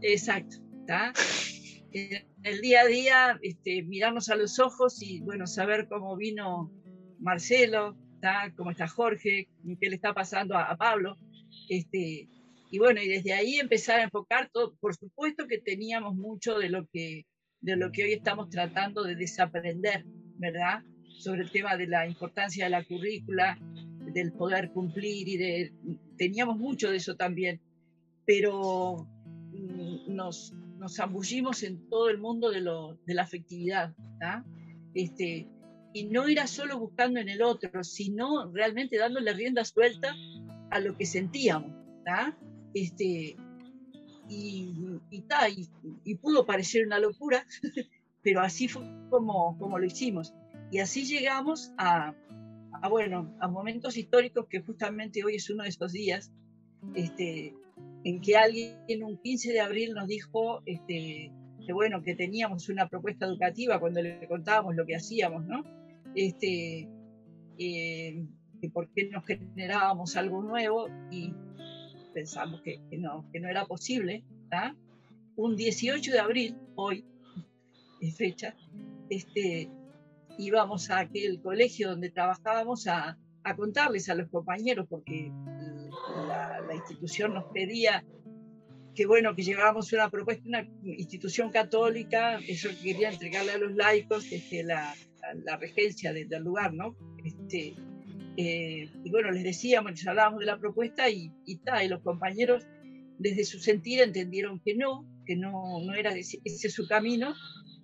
Exacto, 0.00 0.56
¿está? 0.80 1.12
En 1.92 2.24
el 2.44 2.60
día 2.60 2.80
a 2.82 2.86
día 2.86 3.38
este, 3.42 3.82
miramos 3.82 4.28
a 4.28 4.36
los 4.36 4.58
ojos 4.58 5.02
y, 5.02 5.20
bueno, 5.20 5.46
saber 5.46 5.88
cómo 5.88 6.16
vino 6.16 6.70
Marcelo, 7.18 7.96
¿está? 8.14 8.52
cómo 8.56 8.70
está 8.70 8.88
Jorge, 8.88 9.48
qué 9.80 9.88
le 9.88 9.96
está 9.96 10.14
pasando 10.14 10.56
a, 10.56 10.64
a 10.64 10.76
Pablo. 10.76 11.16
Este, 11.68 12.28
y 12.70 12.78
bueno, 12.78 13.02
y 13.02 13.08
desde 13.08 13.34
ahí 13.34 13.56
empezar 13.56 14.00
a 14.00 14.04
enfocar 14.04 14.48
todo. 14.52 14.74
Por 14.80 14.94
supuesto 14.96 15.46
que 15.46 15.58
teníamos 15.58 16.14
mucho 16.14 16.58
de 16.58 16.70
lo 16.70 16.86
que 16.86 17.26
de 17.62 17.76
lo 17.76 17.92
que 17.92 18.04
hoy 18.04 18.12
estamos 18.12 18.50
tratando 18.50 19.04
de 19.04 19.14
desaprender, 19.14 20.04
¿verdad? 20.36 20.82
Sobre 21.18 21.42
el 21.42 21.50
tema 21.50 21.76
de 21.76 21.86
la 21.86 22.06
importancia 22.06 22.64
de 22.64 22.70
la 22.70 22.84
currícula, 22.84 23.56
del 24.12 24.32
poder 24.32 24.70
cumplir 24.72 25.28
y 25.28 25.36
de... 25.36 25.72
Teníamos 26.18 26.58
mucho 26.58 26.90
de 26.90 26.96
eso 26.96 27.14
también, 27.14 27.60
pero 28.26 29.06
mm, 29.52 30.12
nos, 30.14 30.52
nos 30.82 30.96
zambullimos 30.96 31.62
en 31.62 31.88
todo 31.88 32.10
el 32.10 32.18
mundo 32.18 32.50
de, 32.50 32.60
lo, 32.60 32.98
de 33.06 33.14
la 33.14 33.22
afectividad. 33.22 33.94
Este, 34.94 35.48
y 35.94 36.04
no 36.06 36.28
ir 36.28 36.40
solo 36.48 36.76
buscando 36.76 37.20
en 37.20 37.28
el 37.28 37.40
otro, 37.40 37.84
sino 37.84 38.50
realmente 38.52 38.98
dándole 38.98 39.32
rienda 39.32 39.64
suelta 39.64 40.12
a 40.70 40.80
lo 40.80 40.96
que 40.96 41.06
sentíamos. 41.06 41.70
Este, 42.74 43.36
y, 44.28 44.74
y, 45.10 45.24
y, 46.04 46.14
pudo 46.16 46.44
parecer 46.44 46.84
una 46.84 46.98
locura, 46.98 47.46
pero 48.22 48.40
así 48.40 48.66
fue 48.66 48.82
como, 49.08 49.56
como 49.58 49.78
lo 49.78 49.86
hicimos. 49.86 50.34
Y 50.72 50.80
así 50.80 51.04
llegamos 51.04 51.72
a, 51.78 52.12
a, 52.82 52.88
bueno, 52.88 53.36
a 53.40 53.46
momentos 53.46 53.96
históricos 53.96 54.46
que 54.48 54.62
justamente 54.62 55.22
hoy 55.24 55.36
es 55.36 55.48
uno 55.48 55.62
de 55.62 55.68
esos 55.68 55.92
días 55.92 56.32
este, 56.94 57.54
en 58.04 58.20
que 58.20 58.36
alguien 58.36 58.78
en 58.88 59.04
un 59.04 59.18
15 59.18 59.52
de 59.52 59.60
abril 59.60 59.94
nos 59.94 60.08
dijo 60.08 60.62
este, 60.66 61.32
que 61.64 61.72
bueno, 61.72 62.02
que 62.02 62.14
teníamos 62.14 62.68
una 62.68 62.88
propuesta 62.88 63.26
educativa 63.26 63.78
cuando 63.78 64.02
le 64.02 64.26
contábamos 64.26 64.74
lo 64.74 64.84
que 64.84 64.96
hacíamos, 64.96 65.44
¿no? 65.44 65.64
Este, 66.14 66.88
eh, 67.58 68.26
que 68.60 68.70
por 68.70 68.88
qué 68.92 69.08
nos 69.08 69.24
generábamos 69.24 70.16
algo 70.16 70.42
nuevo 70.42 70.88
y 71.10 71.32
pensamos 72.12 72.60
que, 72.62 72.80
no, 72.98 73.24
que 73.32 73.40
no 73.40 73.48
era 73.48 73.64
posible, 73.66 74.24
un 75.36 75.56
18 75.56 76.12
de 76.12 76.18
abril, 76.18 76.56
hoy, 76.74 77.04
es 78.00 78.16
fecha, 78.16 78.54
este, 79.08 79.70
íbamos 80.38 80.90
a 80.90 81.00
aquel 81.00 81.40
colegio 81.40 81.90
donde 81.90 82.10
trabajábamos 82.10 82.86
a 82.86 83.16
contarles 83.56 84.08
a 84.10 84.14
los 84.14 84.28
compañeros, 84.28 84.86
porque 84.88 85.32
la, 86.26 86.74
institución 86.74 87.34
nos 87.34 87.44
pedía 87.52 88.04
que 88.94 89.06
bueno, 89.06 89.34
que 89.34 89.42
llevábamos 89.42 89.92
una 89.92 90.10
propuesta, 90.10 90.42
una 90.46 90.68
institución 90.84 91.50
católica, 91.50 92.38
eso 92.46 92.68
quería 92.82 93.10
entregarle 93.10 93.52
a 93.52 93.58
los 93.58 93.74
laicos 93.74 94.30
este, 94.30 94.62
la, 94.64 94.94
la, 95.44 95.56
regencia 95.56 96.12
del 96.12 96.42
lugar, 96.42 96.74
¿no? 96.74 96.94
Este, 97.24 97.74
eh, 98.36 98.90
y 99.04 99.10
bueno, 99.10 99.30
les 99.30 99.44
decíamos, 99.44 99.92
les 99.92 100.06
hablábamos 100.06 100.40
de 100.40 100.46
la 100.46 100.58
propuesta 100.58 101.08
y, 101.08 101.32
y, 101.46 101.60
y 101.82 101.88
los 101.88 102.02
compañeros 102.02 102.66
desde 103.18 103.44
su 103.44 103.58
sentir 103.58 104.00
entendieron 104.00 104.60
que 104.60 104.74
no, 104.74 105.06
que 105.26 105.36
no, 105.36 105.80
no 105.84 105.94
era 105.94 106.14
ese, 106.14 106.40
ese 106.44 106.68
su 106.68 106.86
camino, 106.86 107.34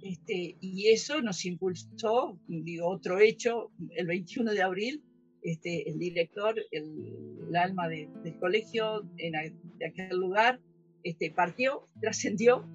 este, 0.03 0.57
y 0.61 0.89
eso 0.89 1.21
nos 1.23 1.45
impulsó, 1.45 2.39
digo, 2.47 2.89
otro 2.89 3.19
hecho, 3.19 3.71
el 3.97 4.07
21 4.07 4.53
de 4.53 4.63
abril, 4.63 5.03
este, 5.43 5.89
el 5.89 5.99
director, 5.99 6.57
el, 6.71 7.57
alma 7.57 7.89
del 7.89 8.39
colegio 8.39 9.09
en, 9.17 9.33
de 9.79 9.87
aquel 9.87 10.17
lugar, 10.19 10.61
este, 11.03 11.31
partió, 11.31 11.89
trascendió, 12.01 12.69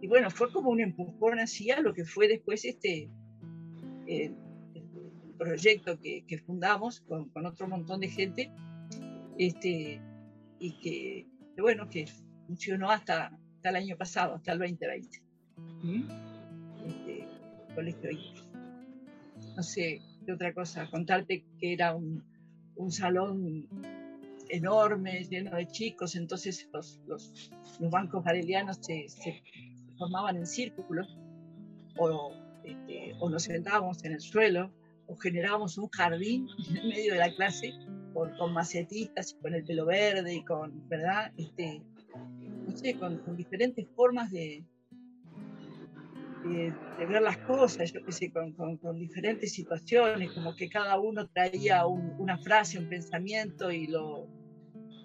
y 0.00 0.06
bueno, 0.06 0.30
fue 0.30 0.52
como 0.52 0.70
un 0.70 0.80
empujón 0.80 1.38
hacia 1.38 1.80
lo 1.80 1.92
que 1.92 2.04
fue 2.04 2.28
después 2.28 2.64
este, 2.64 3.10
eh, 4.06 4.32
proyecto 5.36 5.98
que, 5.98 6.24
que 6.26 6.38
fundamos 6.38 7.00
con, 7.00 7.28
con, 7.30 7.46
otro 7.46 7.68
montón 7.68 8.00
de 8.00 8.08
gente 8.08 8.50
este, 9.38 10.00
y 10.58 10.72
que, 10.80 11.26
que, 11.54 11.62
bueno, 11.62 11.88
que 11.88 12.06
funcionó 12.46 12.90
hasta, 12.90 13.26
hasta 13.56 13.68
el 13.70 13.76
año 13.76 13.96
pasado, 13.96 14.34
hasta 14.34 14.52
el 14.52 14.58
2020. 14.58 15.22
¿Mm? 15.82 16.02
Este, 16.86 17.28
colegio 17.74 18.10
No 19.56 19.62
sé 19.62 20.00
otra 20.32 20.52
cosa, 20.52 20.88
contarte 20.90 21.44
que 21.58 21.72
era 21.72 21.94
un, 21.94 22.24
un 22.76 22.92
salón 22.92 23.68
enorme, 24.48 25.24
lleno 25.24 25.56
de 25.56 25.66
chicos, 25.66 26.16
entonces 26.16 26.68
los, 26.72 27.00
los, 27.06 27.50
los 27.80 27.90
bancos 27.90 28.24
garelianos 28.24 28.78
se, 28.80 29.08
se, 29.08 29.42
formaban 29.98 30.36
en 30.36 30.46
círculos 30.46 31.18
o, 31.96 32.32
este, 32.64 33.14
o 33.18 33.28
nos 33.28 33.42
sentábamos 33.42 34.04
en 34.04 34.12
el 34.12 34.20
suelo 34.20 34.70
o 35.06 35.16
generábamos 35.16 35.76
un 35.78 35.88
jardín 35.88 36.48
en 36.68 36.88
medio 36.88 37.14
de 37.14 37.18
la 37.18 37.34
clase 37.34 37.72
con, 38.14 38.36
con 38.36 38.52
macetistas 38.52 39.32
y 39.32 39.42
con 39.42 39.54
el 39.54 39.64
pelo 39.64 39.86
verde 39.86 40.34
y 40.34 40.44
con, 40.44 40.88
¿verdad? 40.88 41.32
Este, 41.36 41.82
no 42.66 42.76
sé, 42.76 42.94
con, 42.94 43.18
con 43.18 43.36
diferentes 43.36 43.86
formas 43.96 44.30
de, 44.30 44.64
de, 46.48 46.74
de, 46.98 47.06
ver 47.06 47.22
las 47.22 47.38
cosas, 47.38 47.92
yo 47.92 48.04
qué 48.04 48.12
sé, 48.12 48.30
con, 48.30 48.52
con, 48.52 48.98
diferentes 48.98 49.52
situaciones, 49.52 50.32
como 50.32 50.54
que 50.54 50.68
cada 50.68 50.98
uno 50.98 51.28
traía 51.28 51.86
un, 51.86 52.14
una 52.18 52.38
frase, 52.38 52.78
un 52.78 52.88
pensamiento 52.88 53.70
y 53.70 53.86
lo, 53.86 54.28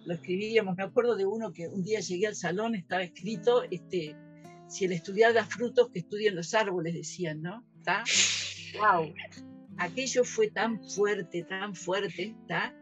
lo 0.06 0.14
escribíamos. 0.14 0.76
Me 0.76 0.84
acuerdo 0.84 1.16
de 1.16 1.26
uno 1.26 1.52
que 1.54 1.68
un 1.68 1.84
día 1.84 2.00
llegué 2.00 2.28
al 2.28 2.36
salón, 2.36 2.76
estaba 2.76 3.04
escrito, 3.04 3.64
este, 3.70 4.16
si 4.68 4.86
el 4.86 4.94
estudiar 4.94 5.34
da 5.34 5.46
frutos, 5.46 5.90
que 5.92 6.00
estudien 6.00 6.36
los 6.36 6.54
árboles, 6.54 6.94
decían, 6.94 7.42
¿no? 7.42 7.66
¿Está? 7.78 8.04
¡Wow! 8.80 9.14
aquello 9.78 10.24
fue 10.24 10.50
tan 10.50 10.82
fuerte, 10.84 11.44
tan 11.44 11.76
fuerte, 11.76 12.36
¿está? 12.42 12.76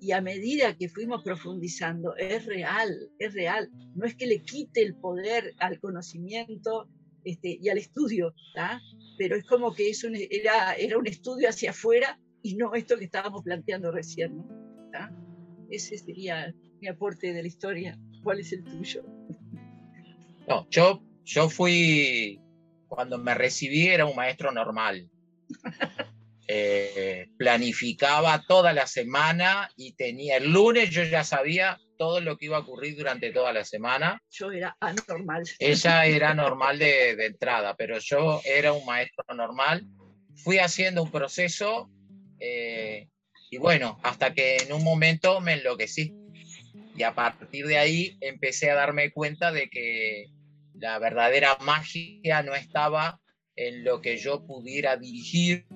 Y 0.00 0.12
a 0.12 0.20
medida 0.20 0.76
que 0.76 0.88
fuimos 0.88 1.22
profundizando, 1.22 2.14
es 2.16 2.46
real, 2.46 3.10
es 3.18 3.34
real. 3.34 3.68
No 3.94 4.06
es 4.06 4.14
que 4.14 4.26
le 4.26 4.42
quite 4.42 4.82
el 4.82 4.94
poder 4.94 5.54
al 5.58 5.80
conocimiento 5.80 6.88
este, 7.24 7.58
y 7.60 7.68
al 7.68 7.78
estudio, 7.78 8.34
pero 9.18 9.36
es 9.36 9.44
como 9.44 9.74
que 9.74 9.90
es 9.90 10.04
un, 10.04 10.14
era, 10.16 10.74
era 10.74 10.98
un 10.98 11.06
estudio 11.06 11.48
hacia 11.48 11.70
afuera 11.70 12.18
y 12.42 12.54
no 12.54 12.74
esto 12.74 12.96
que 12.98 13.04
estábamos 13.04 13.42
planteando 13.42 13.90
recién. 13.90 14.36
¿no? 14.36 14.46
Ese 15.70 15.98
sería 15.98 16.54
mi 16.80 16.88
aporte 16.88 17.32
de 17.32 17.42
la 17.42 17.48
historia. 17.48 17.98
¿Cuál 18.22 18.40
es 18.40 18.52
el 18.52 18.64
tuyo? 18.64 19.04
No, 20.46 20.66
yo, 20.70 21.02
yo 21.24 21.50
fui, 21.50 22.40
cuando 22.86 23.18
me 23.18 23.34
recibí 23.34 23.88
era 23.88 24.06
un 24.06 24.16
maestro 24.16 24.52
normal. 24.52 25.08
Eh, 26.50 27.28
planificaba 27.36 28.42
toda 28.48 28.72
la 28.72 28.86
semana 28.86 29.70
y 29.76 29.92
tenía 29.92 30.38
el 30.38 30.50
lunes 30.50 30.88
yo 30.88 31.04
ya 31.04 31.22
sabía 31.22 31.78
todo 31.98 32.20
lo 32.20 32.38
que 32.38 32.46
iba 32.46 32.56
a 32.56 32.60
ocurrir 32.60 32.96
durante 32.96 33.30
toda 33.30 33.52
la 33.52 33.64
semana. 33.64 34.22
Yo 34.30 34.50
era 34.50 34.76
anormal. 34.80 35.42
Ella 35.58 36.06
era 36.06 36.32
normal 36.32 36.78
de, 36.78 37.16
de 37.16 37.26
entrada, 37.26 37.74
pero 37.76 37.98
yo 37.98 38.40
era 38.44 38.72
un 38.72 38.86
maestro 38.86 39.24
normal. 39.34 39.84
Fui 40.36 40.58
haciendo 40.58 41.02
un 41.02 41.10
proceso 41.10 41.90
eh, 42.40 43.08
y 43.50 43.58
bueno, 43.58 43.98
hasta 44.02 44.34
que 44.34 44.58
en 44.58 44.72
un 44.72 44.84
momento 44.84 45.40
me 45.40 45.54
enloquecí. 45.54 46.14
Y 46.96 47.02
a 47.02 47.14
partir 47.14 47.66
de 47.66 47.78
ahí 47.78 48.18
empecé 48.20 48.70
a 48.70 48.74
darme 48.74 49.10
cuenta 49.12 49.52
de 49.52 49.68
que 49.68 50.26
la 50.74 50.98
verdadera 50.98 51.56
magia 51.60 52.42
no 52.42 52.54
estaba 52.54 53.20
en 53.56 53.84
lo 53.84 54.00
que 54.00 54.16
yo 54.16 54.46
pudiera 54.46 54.96
dirigir, 54.96 55.66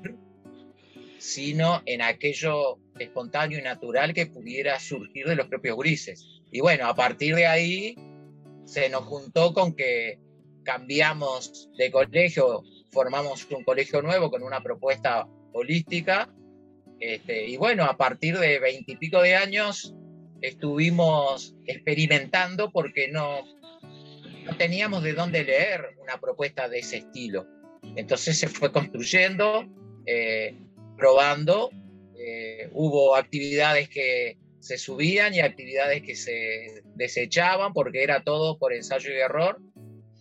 sino 1.23 1.83
en 1.87 2.03
aquello 2.03 2.81
espontáneo 2.99 3.61
y 3.61 3.63
natural 3.63 4.13
que 4.13 4.27
pudiera 4.27 4.81
surgir 4.81 5.25
de 5.25 5.37
los 5.37 5.47
propios 5.47 5.79
grises. 5.79 6.43
Y 6.51 6.61
bueno, 6.61 6.89
a 6.89 6.97
partir 6.97 7.37
de 7.37 7.47
ahí 7.47 7.95
se 8.65 8.89
nos 8.89 9.05
juntó 9.05 9.55
con 9.55 9.77
que 9.77 10.19
cambiamos 10.65 11.71
de 11.79 11.93
colegio, 11.93 12.65
formamos 12.91 13.47
un 13.53 13.63
colegio 13.63 14.03
nuevo 14.03 14.33
con 14.33 14.43
una 14.43 14.65
propuesta 14.65 15.29
holística. 15.53 16.29
Este, 16.99 17.47
y 17.47 17.57
bueno, 17.57 17.85
a 17.85 17.97
partir 17.97 18.37
de 18.37 18.59
veintipico 18.59 19.23
de 19.23 19.37
años 19.37 19.95
estuvimos 20.41 21.55
experimentando 21.67 22.73
porque 22.73 23.07
no, 23.13 23.45
teníamos 24.59 25.05
de 25.05 25.13
dónde 25.13 25.45
leer 25.45 25.95
una 26.03 26.19
propuesta 26.19 26.69
de 26.69 26.81
ese 26.81 26.97
estilo. 26.97 27.47
Entonces 27.95 28.41
se 28.41 28.49
fue 28.49 28.73
construyendo, 28.73 29.69
eh, 30.05 30.57
probando. 31.03 31.71
Eh, 32.17 32.71
hubo 32.73 33.17
actividades 33.17 33.89
que 33.89 34.39
se 34.61 34.79
subían 34.79 35.35
y 35.35 35.41
actividades 35.41 36.03
que 36.03 36.15
se 36.15 36.85
desechaban 36.95 37.73
porque 37.73 38.05
era 38.05 38.23
todo 38.23 38.57
por 38.57 38.73
ensayo 38.73 39.11
y 39.11 39.19
error. 39.19 39.61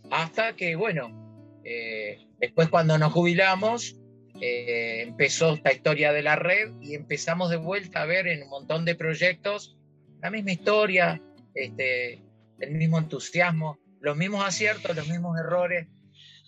Hasta 0.09 0.55
que, 0.55 0.75
bueno, 0.75 1.61
eh, 1.63 2.17
después 2.39 2.69
cuando 2.69 2.97
nos 2.97 3.13
jubilamos, 3.13 3.95
empezó 4.43 5.53
esta 5.53 5.71
historia 5.71 6.11
de 6.13 6.23
la 6.23 6.35
red 6.35 6.71
y 6.81 6.95
empezamos 6.95 7.51
de 7.51 7.57
vuelta 7.57 8.01
a 8.01 8.05
ver 8.07 8.25
en 8.25 8.41
un 8.41 8.49
montón 8.49 8.85
de 8.85 8.95
proyectos 8.95 9.77
la 10.19 10.31
misma 10.31 10.51
historia, 10.51 11.21
este, 11.53 12.23
el 12.57 12.71
mismo 12.71 12.97
entusiasmo, 12.97 13.77
los 13.99 14.17
mismos 14.17 14.43
aciertos, 14.43 14.95
los 14.95 15.07
mismos 15.07 15.37
errores. 15.37 15.87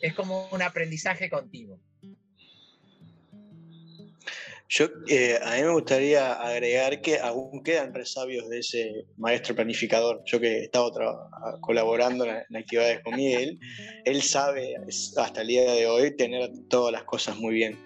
Es 0.01 0.15
como 0.15 0.47
un 0.49 0.63
aprendizaje 0.63 1.29
continuo. 1.29 1.79
Yo, 4.75 4.87
eh, 5.07 5.37
a 5.39 5.53
mí 5.55 5.61
me 5.61 5.71
gustaría 5.71 6.33
agregar 6.33 6.99
que 6.99 7.19
aún 7.19 7.61
quedan 7.61 7.93
resabios 7.93 8.49
de 8.49 8.57
ese 8.57 9.05
maestro 9.17 9.53
planificador. 9.53 10.23
Yo 10.25 10.39
que 10.39 10.47
he 10.47 10.63
estado 10.63 10.91
colaborando 11.61 12.25
en, 12.25 12.55
actividades 12.55 13.01
con 13.03 13.15
Miguel, 13.15 13.59
él 14.05 14.23
sabe 14.23 14.73
hasta 15.17 15.41
el 15.41 15.47
día 15.47 15.71
de 15.73 15.85
hoy 15.85 16.15
tener 16.17 16.49
todas 16.69 16.91
las 16.91 17.03
cosas 17.03 17.37
muy 17.37 17.53
bien 17.53 17.77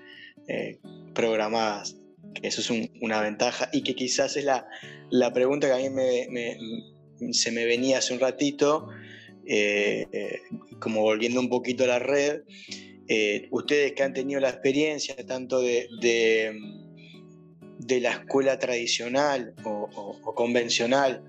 eh, 0.47 0.79
programadas. 1.13 1.97
Eso 2.41 2.61
es 2.61 2.89
una 3.01 3.21
ventaja 3.21 3.69
y 3.73 3.81
que 3.83 3.93
quizás 3.93 4.37
es 4.37 4.45
la, 4.45 4.65
la 5.09 5.33
pregunta 5.33 5.67
que 5.67 5.73
a 5.73 5.89
mí 5.89 5.89
me, 5.89 6.57
se 7.33 7.51
me 7.51 7.65
venía 7.65 7.97
hace 7.97 8.13
un 8.13 8.21
ratito 8.21 8.87
eh, 9.45 10.07
eh, 10.11 10.41
como 10.79 11.01
volviendo 11.01 11.39
un 11.39 11.47
poquito 11.49 11.85
a 11.85 11.87
la 11.87 11.99
red, 11.99 12.43
eh, 13.07 13.47
ustedes 13.51 13.93
que 13.93 14.03
han 14.03 14.13
tenido 14.13 14.39
la 14.39 14.49
experiencia 14.49 15.15
tanto 15.25 15.61
de, 15.61 15.87
de, 16.01 18.01
la 18.01 18.11
escuela 18.11 18.59
tradicional 18.59 19.55
o, 19.63 20.33
convencional 20.35 21.23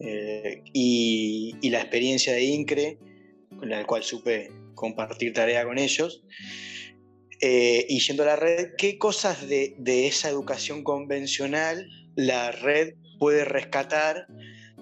y, 0.00 1.70
la 1.70 1.80
experiencia 1.80 2.32
de 2.32 2.42
INCRE, 2.42 2.98
con 3.56 3.70
la 3.70 3.86
cual 3.86 4.02
supe 4.02 4.50
compartir 4.74 5.32
tarea 5.32 5.64
con 5.64 5.78
ellos, 5.78 6.24
y 7.40 7.98
yendo 8.00 8.24
a 8.24 8.26
la 8.26 8.36
red, 8.36 8.72
¿qué 8.76 8.98
cosas 8.98 9.48
de, 9.48 9.74
de 9.78 10.06
esa 10.06 10.28
educación 10.28 10.82
convencional 10.82 11.86
la 12.16 12.50
red 12.50 12.94
puede 13.18 13.44
rescatar 13.44 14.26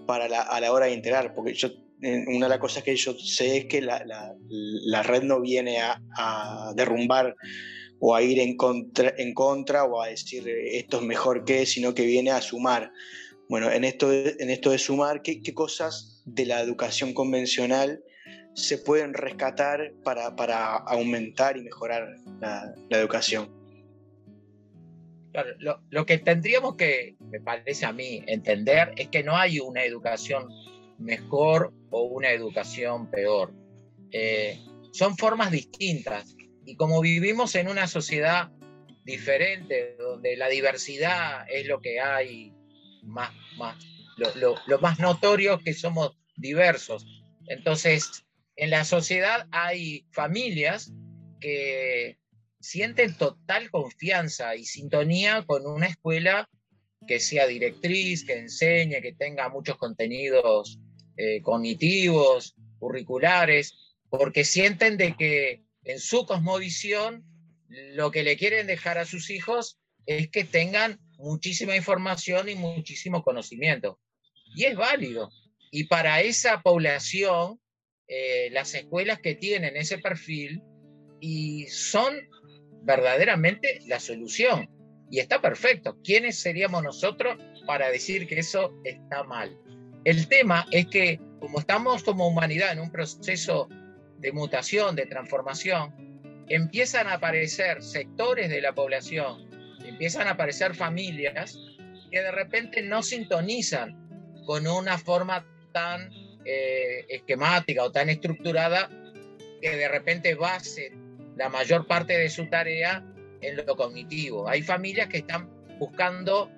para 0.07 0.25
a 0.25 0.61
la 0.61 0.73
hora 0.73 0.87
de 0.87 0.95
integrar? 0.95 1.35
Porque 1.35 1.55
yo 1.55 1.84
una 2.05 2.47
de 2.47 2.51
las 2.51 2.59
cosas 2.59 2.83
que 2.83 2.97
yo 2.97 3.15
sé 3.19 3.59
es 3.59 3.65
que 3.67 3.81
la, 3.81 4.05
la, 4.47 5.03
red 5.03 5.23
no 5.23 5.41
viene 5.41 5.79
a, 5.81 6.73
derrumbar 6.77 7.35
o 8.01 8.15
a 8.15 8.23
ir 8.23 8.39
en 8.41 8.57
contra, 8.57 9.15
en 9.17 9.33
contra 9.33 9.85
o 9.85 10.03
a 10.03 10.09
decir 10.09 10.47
esto 10.49 10.99
es 10.99 11.03
mejor 11.05 11.45
que, 11.45 11.65
sino 11.67 11.95
que 11.95 12.05
viene 12.05 12.31
a 12.31 12.41
sumar. 12.41 12.93
Bueno, 13.49 13.71
en 13.71 13.85
esto, 13.85 14.13
en 14.13 14.51
esto 14.51 14.71
de 14.71 14.79
sumar, 14.79 15.23
¿qué, 15.23 15.43
qué 15.43 15.55
cosas 15.55 16.23
de 16.27 16.47
la 16.47 16.61
educación 16.61 17.15
convencional 17.15 18.03
se 18.55 18.79
pueden 18.79 19.15
rescatar 19.15 19.93
para, 20.03 20.37
para 20.37 20.77
aumentar 20.77 21.57
y 21.57 21.63
mejorar 21.63 22.17
la, 22.41 22.75
la 22.91 22.99
educación? 22.99 23.51
lo, 25.59 25.81
lo, 25.91 26.07
que 26.07 26.19
tendríamos 26.19 26.77
que, 26.77 27.17
me 27.29 27.41
parece 27.41 27.87
a 27.87 27.93
mí, 27.93 28.23
entender 28.27 28.93
es 28.97 29.09
que 29.09 29.25
no 29.25 29.37
hay 29.37 29.59
una 29.59 29.85
educación 29.85 30.49
mejor 30.99 31.73
o 31.91 32.03
una 32.03 32.31
educación 32.31 33.11
peor. 33.11 33.53
Eh, 34.11 34.61
son 34.93 35.17
formas 35.17 35.51
distintas 35.51 36.37
y 36.65 36.77
como 36.77 37.01
vivimos 37.01 37.55
en 37.57 37.69
una 37.69 37.87
sociedad 37.87 38.51
diferente, 39.05 39.97
donde 39.99 40.37
la 40.37 40.49
diversidad 40.49 41.47
es 41.51 41.67
lo 41.67 41.81
que 41.81 42.01
hay 42.01 42.55
más, 43.03 43.33
más 43.59 43.77
lo, 44.17 44.55
lo, 44.67 44.79
más 44.79 44.99
notorio 44.99 45.59
que 45.59 45.75
somos 45.75 46.17
diversos. 46.37 47.05
Entonces, 47.49 48.25
en 48.57 48.71
la 48.71 48.85
sociedad 48.85 49.47
hay 49.51 50.07
familias 50.13 50.93
que 51.41 52.19
sienten 52.61 53.15
total 53.19 53.71
confianza 53.71 54.57
y 54.57 54.65
sintonía 54.65 55.45
con 55.47 55.67
una 55.67 55.87
escuela 55.87 56.49
que 57.07 57.21
sea 57.21 57.47
directriz, 57.47 58.25
que 58.25 58.39
enseñe, 58.39 59.03
que 59.03 59.13
tenga 59.13 59.51
muchos 59.51 59.77
contenidos 59.77 60.81
eh, 61.17 61.43
cognitivos, 61.43 62.55
curriculares, 62.79 63.97
porque 64.09 64.45
sienten 64.45 64.97
de 64.97 65.17
que 65.17 65.65
en 65.85 65.99
su 65.99 66.27
cosmovisión 66.27 67.25
lo 67.69 68.11
que 68.11 68.23
le 68.23 68.37
quieren 68.37 68.67
dejar 68.67 68.99
a 68.99 69.07
sus 69.07 69.31
hijos 69.31 69.79
es 70.07 70.29
que 70.31 70.45
tengan 70.45 71.01
muchísima 71.19 71.77
información 71.77 72.49
y 72.49 72.55
muchísimo 72.55 73.23
conocimiento. 73.23 73.99
Y 74.55 74.65
es 74.65 74.77
válido. 74.77 75.31
Y 75.71 75.85
para 75.85 76.21
esa 76.21 76.63
población, 76.63 77.61
eh, 78.07 78.51
las 78.53 78.75
escuelas 78.75 79.19
que 79.21 79.35
tienen 79.35 79.77
ese 79.77 79.99
perfil 79.99 80.63
y 81.21 81.67
son 81.69 82.15
verdaderamente 82.83 83.81
la 83.87 83.99
solución. 83.99 84.69
Y 85.11 85.21
está 85.21 85.41
perfecto. 85.41 85.99
¿Quiénes 86.03 86.39
seríamos 86.39 86.83
nosotros 86.83 87.39
para 87.67 87.89
decir 87.91 88.27
que 88.27 88.39
eso 88.39 88.73
está 88.85 89.25
mal? 89.25 89.59
El 90.05 90.29
tema 90.29 90.67
es 90.71 90.87
que 90.87 91.21
como 91.41 91.61
estamos 91.61 92.03
como 92.03 92.27
humanidad 92.27 92.73
en 92.73 92.81
un 92.81 92.91
proceso 92.91 93.69
de 94.19 94.33
mutación, 94.33 94.97
de 94.97 95.07
transformación, 95.07 95.95
empiezan 96.49 97.07
a 97.07 97.15
aparecer 97.15 97.83
sectores 97.83 98.49
de 98.51 98.61
la 98.61 98.75
población, 98.75 99.49
empiezan 99.85 100.27
a 100.29 100.33
aparecer 100.33 100.75
familias 100.75 101.59
que 102.11 102.23
de 102.23 102.31
repente 102.31 102.83
no 102.83 103.03
sintonizan 103.03 104.43
con 104.47 104.67
una 104.67 104.99
forma 104.99 105.47
tan 105.73 106.11
eh, 106.45 107.07
esquemática 107.09 107.83
o 107.83 107.91
tan 107.91 108.09
estructurada 108.09 108.89
que 109.61 109.77
de 109.77 109.89
repente 109.89 110.35
base 110.35 110.93
la 111.37 111.49
mayor 111.49 111.87
parte 111.87 112.17
de 112.17 112.29
su 112.29 112.49
tarea 112.49 113.05
en 113.41 113.57
lo 113.57 113.77
cognitivo. 113.77 114.49
Hay 114.49 114.63
familias 114.63 115.09
que 115.09 115.19
están 115.19 115.49
buscando 115.79 116.51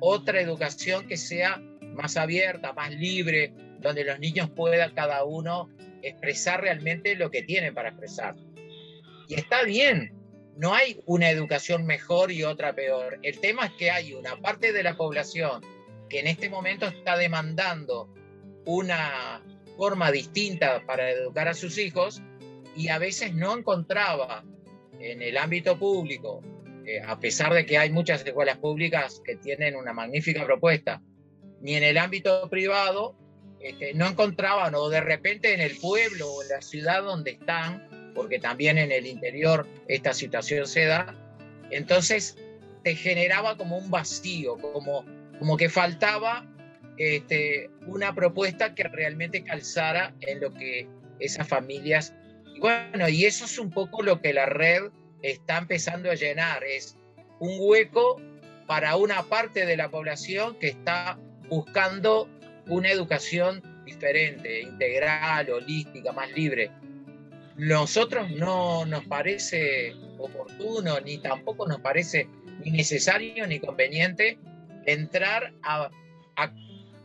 otra 0.00 0.40
educación 0.40 1.06
que 1.06 1.16
sea 1.16 1.60
más 1.94 2.16
abierta, 2.16 2.72
más 2.72 2.92
libre, 2.92 3.52
donde 3.80 4.04
los 4.04 4.18
niños 4.18 4.50
puedan 4.50 4.94
cada 4.94 5.24
uno 5.24 5.68
expresar 6.02 6.60
realmente 6.60 7.14
lo 7.16 7.30
que 7.30 7.42
tienen 7.42 7.74
para 7.74 7.90
expresar. 7.90 8.34
Y 9.28 9.34
está 9.34 9.62
bien, 9.62 10.12
no 10.56 10.74
hay 10.74 11.00
una 11.06 11.30
educación 11.30 11.86
mejor 11.86 12.30
y 12.30 12.44
otra 12.44 12.74
peor. 12.74 13.18
El 13.22 13.40
tema 13.40 13.66
es 13.66 13.72
que 13.72 13.90
hay 13.90 14.14
una 14.14 14.36
parte 14.36 14.72
de 14.72 14.82
la 14.82 14.96
población 14.96 15.62
que 16.08 16.20
en 16.20 16.26
este 16.26 16.50
momento 16.50 16.86
está 16.86 17.16
demandando 17.16 18.08
una 18.66 19.42
forma 19.76 20.10
distinta 20.12 20.82
para 20.86 21.10
educar 21.10 21.48
a 21.48 21.54
sus 21.54 21.78
hijos 21.78 22.22
y 22.76 22.88
a 22.88 22.98
veces 22.98 23.34
no 23.34 23.56
encontraba 23.56 24.44
en 25.00 25.22
el 25.22 25.36
ámbito 25.36 25.78
público, 25.78 26.40
eh, 26.86 27.00
a 27.04 27.18
pesar 27.18 27.52
de 27.52 27.66
que 27.66 27.78
hay 27.78 27.90
muchas 27.90 28.24
escuelas 28.24 28.58
públicas 28.58 29.20
que 29.24 29.36
tienen 29.36 29.74
una 29.74 29.92
magnífica 29.92 30.44
propuesta, 30.44 31.02
ni 31.64 31.76
en 31.76 31.82
el 31.82 31.96
ámbito 31.96 32.48
privado, 32.50 33.16
este, 33.58 33.94
no 33.94 34.06
encontraban 34.06 34.74
o 34.74 34.90
de 34.90 35.00
repente 35.00 35.54
en 35.54 35.62
el 35.62 35.78
pueblo 35.78 36.30
o 36.30 36.42
en 36.42 36.50
la 36.50 36.60
ciudad 36.60 37.02
donde 37.02 37.30
están, 37.32 38.12
porque 38.14 38.38
también 38.38 38.76
en 38.76 38.92
el 38.92 39.06
interior 39.06 39.66
esta 39.88 40.12
situación 40.12 40.66
se 40.66 40.84
da, 40.84 41.16
entonces 41.70 42.36
te 42.82 42.94
generaba 42.94 43.56
como 43.56 43.78
un 43.78 43.90
vacío, 43.90 44.58
como, 44.58 45.06
como 45.38 45.56
que 45.56 45.70
faltaba 45.70 46.46
este, 46.98 47.70
una 47.86 48.14
propuesta 48.14 48.74
que 48.74 48.82
realmente 48.84 49.42
calzara 49.42 50.14
en 50.20 50.40
lo 50.40 50.52
que 50.52 50.86
esas 51.18 51.48
familias... 51.48 52.12
Y 52.54 52.60
bueno, 52.60 53.08
y 53.08 53.24
eso 53.24 53.46
es 53.46 53.58
un 53.58 53.70
poco 53.70 54.02
lo 54.02 54.20
que 54.20 54.34
la 54.34 54.44
red 54.46 54.90
está 55.22 55.56
empezando 55.56 56.10
a 56.10 56.14
llenar, 56.14 56.62
es 56.62 56.98
un 57.40 57.56
hueco 57.58 58.20
para 58.66 58.96
una 58.96 59.22
parte 59.22 59.64
de 59.64 59.78
la 59.78 59.90
población 59.90 60.56
que 60.58 60.68
está 60.68 61.18
buscando 61.48 62.28
una 62.66 62.90
educación 62.90 63.62
diferente, 63.84 64.62
integral, 64.62 65.50
holística, 65.50 66.12
más 66.12 66.30
libre. 66.32 66.70
Nosotros 67.56 68.30
no 68.30 68.84
nos 68.86 69.04
parece 69.04 69.94
oportuno, 70.18 71.00
ni 71.00 71.18
tampoco 71.18 71.66
nos 71.66 71.80
parece 71.80 72.28
ni 72.64 72.70
necesario 72.70 73.46
ni 73.46 73.60
conveniente 73.60 74.38
entrar 74.86 75.52
a, 75.62 75.90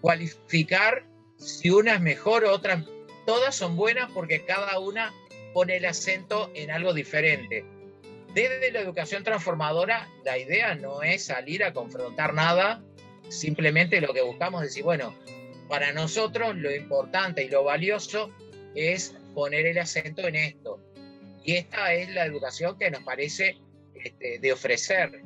cualificar 0.02 1.04
si 1.38 1.70
una 1.70 1.96
es 1.96 2.02
mejor 2.02 2.46
o 2.46 2.52
otra. 2.52 2.84
Todas 3.26 3.54
son 3.54 3.76
buenas 3.76 4.10
porque 4.12 4.46
cada 4.46 4.80
una 4.80 5.14
pone 5.54 5.78
el 5.78 5.86
acento 5.86 6.50
en 6.56 6.72
algo 6.72 6.94
diferente. 6.94 7.66
Desde 8.34 8.72
la 8.72 8.80
educación 8.80 9.24
transformadora, 9.24 10.08
la 10.24 10.38
idea 10.38 10.76
no 10.76 11.02
es 11.02 11.26
salir 11.26 11.64
a 11.64 11.74
confrontar 11.74 12.34
nada, 12.34 12.82
simplemente 13.30 14.02
lo 14.02 14.14
que 14.14 14.22
buscamos 14.22 14.64
es 14.64 14.70
decir, 14.70 14.84
bueno, 14.84 15.16
para 15.68 15.94
nosotros 15.94 16.56
lo 16.56 16.74
importante 16.74 17.44
y 17.44 17.50
lo 17.50 17.64
valioso 17.64 18.32
es 18.76 19.16
poner 19.34 19.66
el 19.66 19.78
acento 19.78 20.28
en 20.28 20.36
esto. 20.36 20.80
Y 21.44 21.54
esta 21.54 21.94
es 21.94 22.10
la 22.10 22.26
educación 22.26 22.78
que 22.78 22.92
nos 22.92 23.04
parece 23.04 23.58
este, 23.94 24.40
de 24.40 24.52
ofrecer. 24.52 25.22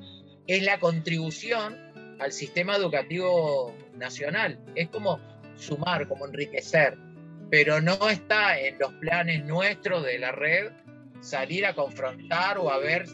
Es 0.47 0.63
la 0.63 0.79
contribución 0.79 1.77
al 2.19 2.31
sistema 2.31 2.75
educativo 2.75 3.75
nacional. 3.95 4.59
Es 4.75 4.89
como 4.89 5.19
sumar, 5.55 6.07
como 6.07 6.25
enriquecer, 6.25 6.97
pero 7.49 7.81
no 7.81 8.09
está 8.09 8.59
en 8.59 8.79
los 8.79 8.93
planes 8.93 9.45
nuestros 9.45 10.03
de 10.03 10.19
la 10.19 10.31
red 10.31 10.71
salir 11.21 11.65
a 11.65 11.73
confrontar 11.73 12.57
o 12.57 12.69
a 12.69 12.79
ver 12.79 13.05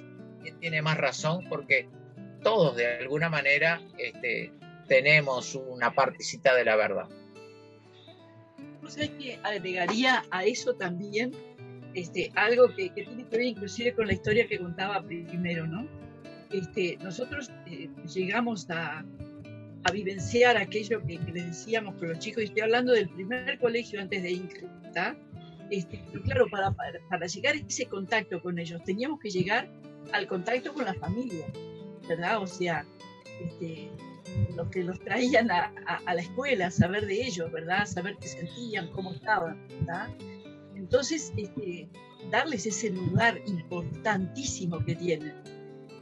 quién 0.41 0.59
tiene 0.59 0.81
más 0.81 0.97
razón, 0.97 1.45
porque 1.47 1.87
todos 2.41 2.75
de 2.75 2.97
alguna 2.97 3.29
manera 3.29 3.81
este, 3.97 4.51
tenemos 4.89 5.55
una 5.55 5.93
partecita 5.93 6.53
de 6.55 6.65
la 6.65 6.75
verdad. 6.75 7.07
¿Sabes 8.87 9.11
que 9.11 9.39
agregaría 9.43 10.23
a 10.31 10.43
eso 10.43 10.73
también 10.73 11.31
este, 11.93 12.31
algo 12.35 12.73
que, 12.75 12.89
que, 12.89 13.03
tiene 13.03 13.25
que 13.27 13.37
ver 13.37 13.45
inclusive 13.45 13.93
con 13.93 14.07
la 14.07 14.13
historia 14.13 14.47
que 14.47 14.57
contaba 14.57 15.01
primero, 15.03 15.67
¿no? 15.67 15.87
Este, 16.51 16.97
nosotros 17.01 17.51
eh, 17.67 17.89
llegamos 18.11 18.69
a, 18.71 19.05
a, 19.83 19.91
vivenciar 19.91 20.57
aquello 20.57 21.01
que, 21.05 21.19
que, 21.19 21.31
le 21.31 21.43
decíamos 21.43 21.95
con 21.95 22.09
los 22.09 22.19
chicos, 22.19 22.41
y 22.41 22.45
estoy 22.47 22.63
hablando 22.63 22.91
del 22.93 23.07
primer 23.09 23.59
colegio 23.59 24.01
antes 24.01 24.23
de 24.23 24.31
INCRE, 24.31 24.67
este, 25.69 26.03
claro, 26.23 26.47
para, 26.49 26.71
para, 26.71 26.99
para, 27.09 27.27
llegar 27.27 27.53
a 27.55 27.59
ese 27.59 27.85
contacto 27.85 28.41
con 28.41 28.57
ellos, 28.57 28.83
teníamos 28.83 29.19
que 29.19 29.29
llegar 29.29 29.69
al 30.11 30.27
contacto 30.27 30.73
con 30.73 30.85
la 30.85 30.95
familia, 30.95 31.45
¿verdad? 32.07 32.41
O 32.41 32.47
sea, 32.47 32.85
este, 33.39 33.91
los 34.55 34.69
que 34.69 34.83
los 34.83 34.99
traían 34.99 35.49
a, 35.51 35.71
la 36.05 36.21
escuela, 36.21 36.71
saber 36.71 37.05
de 37.05 37.25
ellos, 37.25 37.51
¿verdad? 37.51 37.85
Saber 37.85 38.17
qué 38.19 38.27
sentían, 38.27 38.91
cómo 38.91 39.13
estaban, 39.13 39.67
¿verdad? 39.67 40.09
Entonces, 40.75 41.33
este, 41.37 41.89
darles 42.31 42.65
ese 42.65 42.89
lugar 42.89 43.39
importantísimo 43.45 44.83
que 44.83 44.95
tienen. 44.95 45.33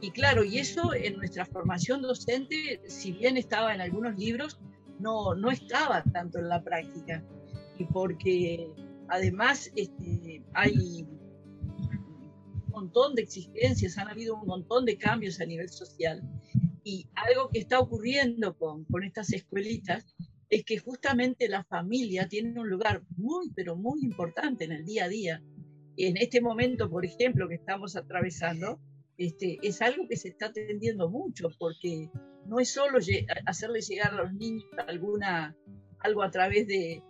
Y 0.00 0.10
claro, 0.10 0.44
y 0.44 0.58
eso 0.58 0.94
en 0.94 1.16
nuestra 1.16 1.44
formación 1.44 2.02
docente, 2.02 2.80
si 2.86 3.12
bien 3.12 3.36
estaba 3.36 3.74
en 3.74 3.80
algunos 3.80 4.16
libros, 4.16 4.58
no, 4.98 5.34
no 5.34 5.50
estaba 5.50 6.02
tanto 6.04 6.38
en 6.38 6.48
la 6.48 6.62
práctica. 6.62 7.24
Y 7.78 7.84
porque 7.84 8.70
además 9.08 9.70
este, 9.74 10.42
hay 10.52 11.04
un 11.04 12.70
montón 12.70 13.14
de 13.14 13.22
exigencias, 13.22 13.98
han 13.98 14.08
habido 14.08 14.36
un 14.36 14.46
montón 14.46 14.84
de 14.84 14.96
cambios 14.96 15.40
a 15.40 15.46
nivel 15.46 15.68
social. 15.68 16.22
Y 16.88 17.06
algo 17.16 17.50
que 17.50 17.58
está 17.58 17.80
ocurriendo 17.80 18.56
con, 18.56 18.86
con 18.86 19.04
estas 19.04 19.30
escuelitas 19.34 20.06
es 20.48 20.64
que 20.64 20.78
justamente 20.78 21.46
la 21.46 21.62
familia 21.64 22.26
tiene 22.28 22.58
un 22.58 22.70
lugar 22.70 23.02
muy, 23.14 23.50
pero 23.54 23.76
muy 23.76 24.02
importante 24.02 24.64
en 24.64 24.72
el 24.72 24.86
día 24.86 25.04
a 25.04 25.08
día. 25.08 25.42
En 25.98 26.16
este 26.16 26.40
momento, 26.40 26.88
por 26.88 27.04
ejemplo, 27.04 27.46
que 27.46 27.56
estamos 27.56 27.94
atravesando, 27.94 28.80
este, 29.18 29.58
es 29.62 29.82
algo 29.82 30.08
que 30.08 30.16
se 30.16 30.28
está 30.28 30.46
atendiendo 30.46 31.10
mucho, 31.10 31.50
porque 31.58 32.08
no 32.46 32.58
es 32.58 32.70
solo 32.70 33.00
hacerle 33.44 33.82
llegar 33.82 34.14
a 34.14 34.22
los 34.22 34.32
niños 34.32 34.64
alguna, 34.86 35.54
algo 35.98 36.22
a 36.22 36.30
través 36.30 36.66
de, 36.68 37.02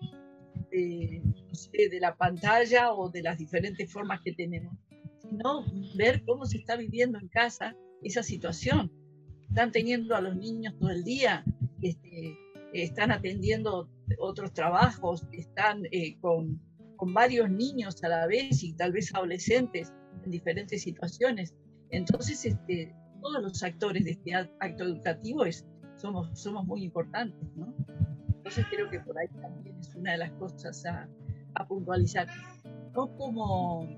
de, 0.72 1.22
no 1.22 1.54
sé, 1.54 1.88
de 1.88 2.00
la 2.00 2.16
pantalla 2.16 2.92
o 2.94 3.10
de 3.10 3.22
las 3.22 3.38
diferentes 3.38 3.92
formas 3.92 4.22
que 4.24 4.32
tenemos, 4.32 4.76
sino 5.22 5.64
ver 5.94 6.24
cómo 6.24 6.46
se 6.46 6.58
está 6.58 6.74
viviendo 6.74 7.16
en 7.20 7.28
casa 7.28 7.76
esa 8.02 8.24
situación. 8.24 8.90
Están 9.48 9.72
teniendo 9.72 10.14
a 10.14 10.20
los 10.20 10.36
niños 10.36 10.74
todo 10.78 10.90
el 10.90 11.04
día, 11.04 11.44
este, 11.82 12.36
están 12.72 13.10
atendiendo 13.10 13.88
otros 14.18 14.52
trabajos, 14.52 15.26
están 15.32 15.84
eh, 15.90 16.18
con, 16.20 16.60
con, 16.96 17.14
varios 17.14 17.50
niños 17.50 18.02
a 18.04 18.08
la 18.08 18.26
vez 18.26 18.62
y 18.62 18.74
tal 18.74 18.92
vez 18.92 19.14
adolescentes 19.14 19.92
en 20.24 20.30
diferentes 20.30 20.82
situaciones. 20.82 21.54
Entonces, 21.90 22.44
este, 22.44 22.94
todos 23.22 23.42
los 23.42 23.62
actores 23.62 24.04
de 24.04 24.12
este 24.12 24.34
acto 24.34 24.84
educativo 24.84 25.44
es, 25.44 25.66
somos, 25.96 26.38
somos 26.38 26.66
muy 26.66 26.84
importantes. 26.84 27.40
Entonces 28.36 28.66
creo 28.70 28.88
que 28.90 29.00
por 29.00 29.18
ahí 29.18 29.28
también 29.40 29.76
es 29.78 29.94
una 29.94 30.12
de 30.12 30.18
las 30.18 30.30
cosas 30.32 30.84
a, 30.86 31.08
a 31.54 31.66
puntualizar. 31.66 32.28
No 32.94 33.16
como, 33.16 33.88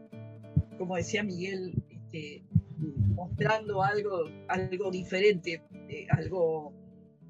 como 0.79 0.97
decía 0.97 1.23
Miguel, 1.23 1.83
este, 1.89 2.45
mostrando 2.81 3.83
algo, 3.83 4.25
algo 4.49 4.91
diferente, 4.91 5.63
eh, 5.89 6.07
algo 6.11 6.73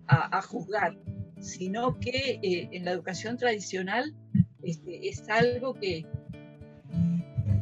a, 0.06 0.38
a, 0.38 0.42
juzgar, 0.42 0.96
sino 1.40 1.98
que 1.98 2.40
eh, 2.42 2.68
en 2.72 2.84
la 2.84 2.92
educación 2.92 3.36
tradicional 3.36 4.14
este, 4.62 5.08
es 5.08 5.28
algo 5.28 5.74
que 5.74 6.06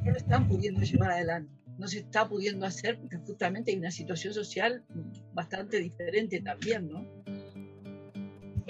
no 0.04 0.12
lo 0.12 0.16
están 0.16 0.48
pudiendo 0.48 0.80
llevar 0.80 1.12
adelante, 1.12 1.52
no 1.78 1.86
se 1.88 1.98
está 2.00 2.28
pudiendo 2.28 2.66
hacer 2.66 2.98
porque 2.98 3.18
justamente 3.18 3.70
hay 3.70 3.78
una 3.78 3.90
situación 3.90 4.34
social 4.34 4.84
bastante 5.32 5.78
diferente 5.78 6.40
también, 6.40 6.88
¿no? 6.88 7.06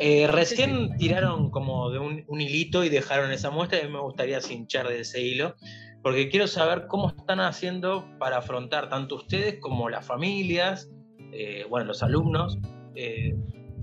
Eh, 0.00 0.28
recién 0.28 0.96
tiraron 0.96 1.50
como 1.50 1.90
de 1.90 1.98
un, 1.98 2.24
un, 2.28 2.40
hilito 2.40 2.84
y 2.84 2.88
dejaron 2.88 3.32
esa 3.32 3.50
muestra 3.50 3.82
y 3.82 3.88
me 3.88 3.98
gustaría 3.98 4.40
cinchar 4.40 4.86
de 4.86 5.00
ese 5.00 5.20
hilo, 5.20 5.56
porque 6.02 6.28
quiero 6.28 6.46
saber 6.46 6.86
cómo 6.86 7.08
están 7.08 7.40
haciendo 7.40 8.06
para 8.18 8.38
afrontar 8.38 8.88
tanto 8.88 9.16
ustedes 9.16 9.58
como 9.60 9.88
las 9.88 10.06
familias, 10.06 10.90
eh, 11.32 11.66
bueno, 11.68 11.86
los 11.86 12.02
alumnos, 12.02 12.58
eh, 12.94 13.34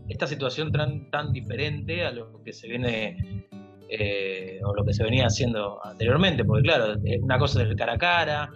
esta 0.07 0.27
situación 0.27 0.71
tan, 0.71 1.09
tan 1.09 1.33
diferente 1.33 2.05
a 2.05 2.11
lo 2.11 2.41
que 2.43 2.53
se 2.53 2.67
viene 2.67 3.47
eh, 3.89 4.59
o 4.63 4.73
lo 4.73 4.83
que 4.85 4.93
se 4.93 5.03
venía 5.03 5.25
haciendo 5.25 5.83
anteriormente, 5.85 6.43
porque 6.45 6.63
claro, 6.63 6.95
una 7.21 7.37
cosa 7.37 7.63
es 7.63 7.69
el 7.69 7.75
cara 7.75 7.93
a 7.93 7.97
cara, 7.97 8.51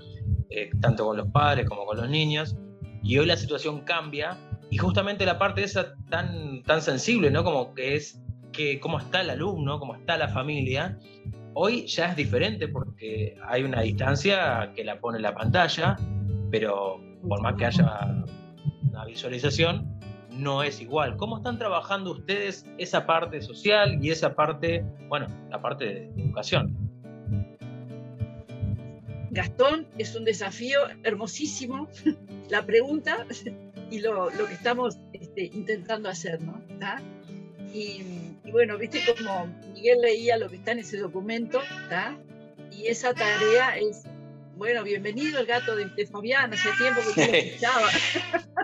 tanto 0.81 1.05
con 1.05 1.17
los 1.17 1.27
padres 1.27 1.67
como 1.67 1.85
con 1.85 1.97
los 1.97 2.09
niños, 2.09 2.55
y 3.03 3.17
hoy 3.17 3.25
la 3.25 3.37
situación 3.37 3.81
cambia, 3.81 4.37
y 4.69 4.77
justamente 4.77 5.25
la 5.25 5.37
parte 5.37 5.63
esa 5.63 5.93
tan, 6.09 6.63
tan 6.63 6.81
sensible, 6.81 7.31
¿no? 7.31 7.43
Como 7.43 7.73
que 7.73 7.95
es 7.95 8.21
que 8.51 8.79
cómo 8.79 8.99
está 8.99 9.21
el 9.21 9.29
alumno, 9.29 9.79
cómo 9.79 9.95
está 9.95 10.17
la 10.17 10.27
familia, 10.27 10.97
hoy 11.61 11.85
ya 11.87 12.05
es 12.05 12.15
diferente 12.15 12.69
porque 12.69 13.37
hay 13.45 13.63
una 13.63 13.81
distancia 13.81 14.71
que 14.73 14.85
la 14.85 14.97
pone 15.01 15.19
la 15.19 15.35
pantalla, 15.35 15.97
pero 16.49 17.01
por 17.27 17.41
más 17.41 17.55
que 17.55 17.65
haya 17.65 18.23
una 18.89 19.03
visualización, 19.03 19.99
no 20.31 20.63
es 20.63 20.79
igual. 20.79 21.17
¿Cómo 21.17 21.35
están 21.35 21.59
trabajando 21.59 22.11
ustedes 22.11 22.65
esa 22.77 23.05
parte 23.05 23.41
social 23.41 23.99
y 24.01 24.09
esa 24.09 24.35
parte, 24.35 24.85
bueno, 25.09 25.27
la 25.49 25.61
parte 25.61 25.85
de 25.85 26.05
educación? 26.23 26.77
Gastón, 29.31 29.85
es 29.97 30.15
un 30.15 30.23
desafío 30.23 30.79
hermosísimo 31.03 31.89
la 32.49 32.65
pregunta 32.65 33.27
y 33.91 33.99
lo, 33.99 34.29
que 34.29 34.53
estamos 34.53 34.97
este, 35.11 35.51
intentando 35.53 36.07
hacer, 36.07 36.41
¿no? 36.41 36.63
Y, 37.73 38.03
y, 38.43 38.51
bueno, 38.51 38.77
viste 38.77 38.99
como 39.05 39.47
Miguel 39.73 40.01
leía 40.01 40.37
lo 40.37 40.49
que 40.49 40.55
está 40.55 40.71
en 40.71 40.79
ese 40.79 40.97
documento, 40.97 41.61
¿está? 41.83 42.17
y 42.71 42.87
esa 42.87 43.13
tarea 43.13 43.77
es 43.77 44.03
bueno, 44.55 44.83
bienvenido 44.83 45.39
el 45.39 45.45
gato 45.45 45.73
de, 45.73 46.05
Fabián, 46.05 46.53
hace 46.53 46.67
tiempo 46.77 46.99
que 47.15 47.27
no 47.27 47.33
escuchaba. 47.37 47.87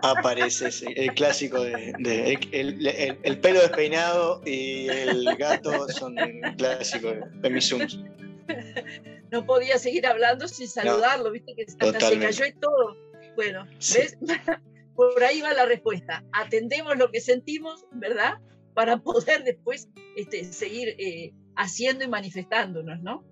Aparece 0.02 0.68
el 0.94 1.14
clásico 1.14 1.64
de, 1.64 2.38
el, 2.52 3.40
pelo 3.40 3.62
despeinado 3.62 4.42
y 4.46 4.90
el 4.90 5.26
gato 5.38 5.88
son 5.88 6.18
clásicos 6.58 7.16
de, 7.36 7.50
mis 7.50 7.70
Zooms. 7.70 7.98
No 9.32 9.46
podía 9.46 9.78
seguir 9.78 10.06
hablando 10.06 10.50
sin 10.50 10.68
saludarlo, 10.68 11.32
viste 11.32 11.56
que 11.56 11.64
hasta 11.64 12.10
se 12.10 12.20
cayó 12.20 12.46
y 12.46 12.54
todo. 12.60 12.98
Bueno, 13.38 13.66
¿ves? 13.94 14.18
Por 14.96 15.24
ahí 15.24 15.40
va 15.40 15.54
la 15.54 15.66
respuesta. 15.66 16.26
Atendemos 16.34 16.98
lo 16.98 17.10
que 17.10 17.22
sentimos, 17.22 17.86
¿verdad? 17.92 18.38
Para 18.76 18.98
poder 19.04 19.44
después 19.44 19.90
este, 20.16 20.44
seguir 20.44 20.90
eh, 21.00 21.34
haciendo 21.56 22.04
y 22.04 22.08
manifestándonos, 22.08 23.02
¿no? 23.02 23.26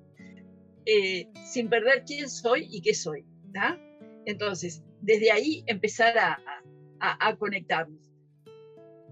Eh, 0.85 1.29
sin 1.45 1.69
perder 1.69 2.03
quién 2.05 2.29
soy 2.29 2.67
y 2.69 2.81
qué 2.81 2.95
soy. 2.95 3.25
Entonces, 4.25 4.83
desde 5.01 5.31
ahí 5.31 5.63
empezar 5.67 6.17
a, 6.17 6.39
a, 6.99 7.35
conectarnos. 7.37 7.99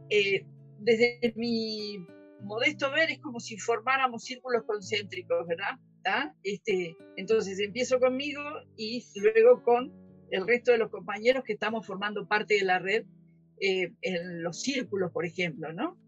Eh, 0.10 0.46
desde 0.80 1.34
mi 1.36 2.06
modesto 2.42 2.90
ver 2.92 3.12
es 3.12 3.20
como 3.20 3.40
si 3.40 3.58
formáramos 3.58 4.24
círculos 4.24 4.64
concéntricos, 4.66 5.46
¿verdad? 5.48 6.34
Este, 6.44 6.98
entonces 7.18 7.60
empiezo 7.60 8.00
conmigo 8.00 8.42
y 8.76 9.06
luego 9.16 9.62
con 9.64 9.94
el 10.32 10.48
resto 10.48 10.72
de 10.72 10.80
los 10.80 10.90
compañeros 10.90 11.44
que 11.44 11.54
estamos 11.54 11.86
formando 11.86 12.28
parte 12.28 12.56
de 12.56 12.64
la 12.64 12.80
red 12.80 13.06
en 13.60 14.42
los 14.42 14.62
círculos, 14.62 15.12
por 15.12 15.24
ejemplo, 15.24 15.72
¿no? 15.72 16.01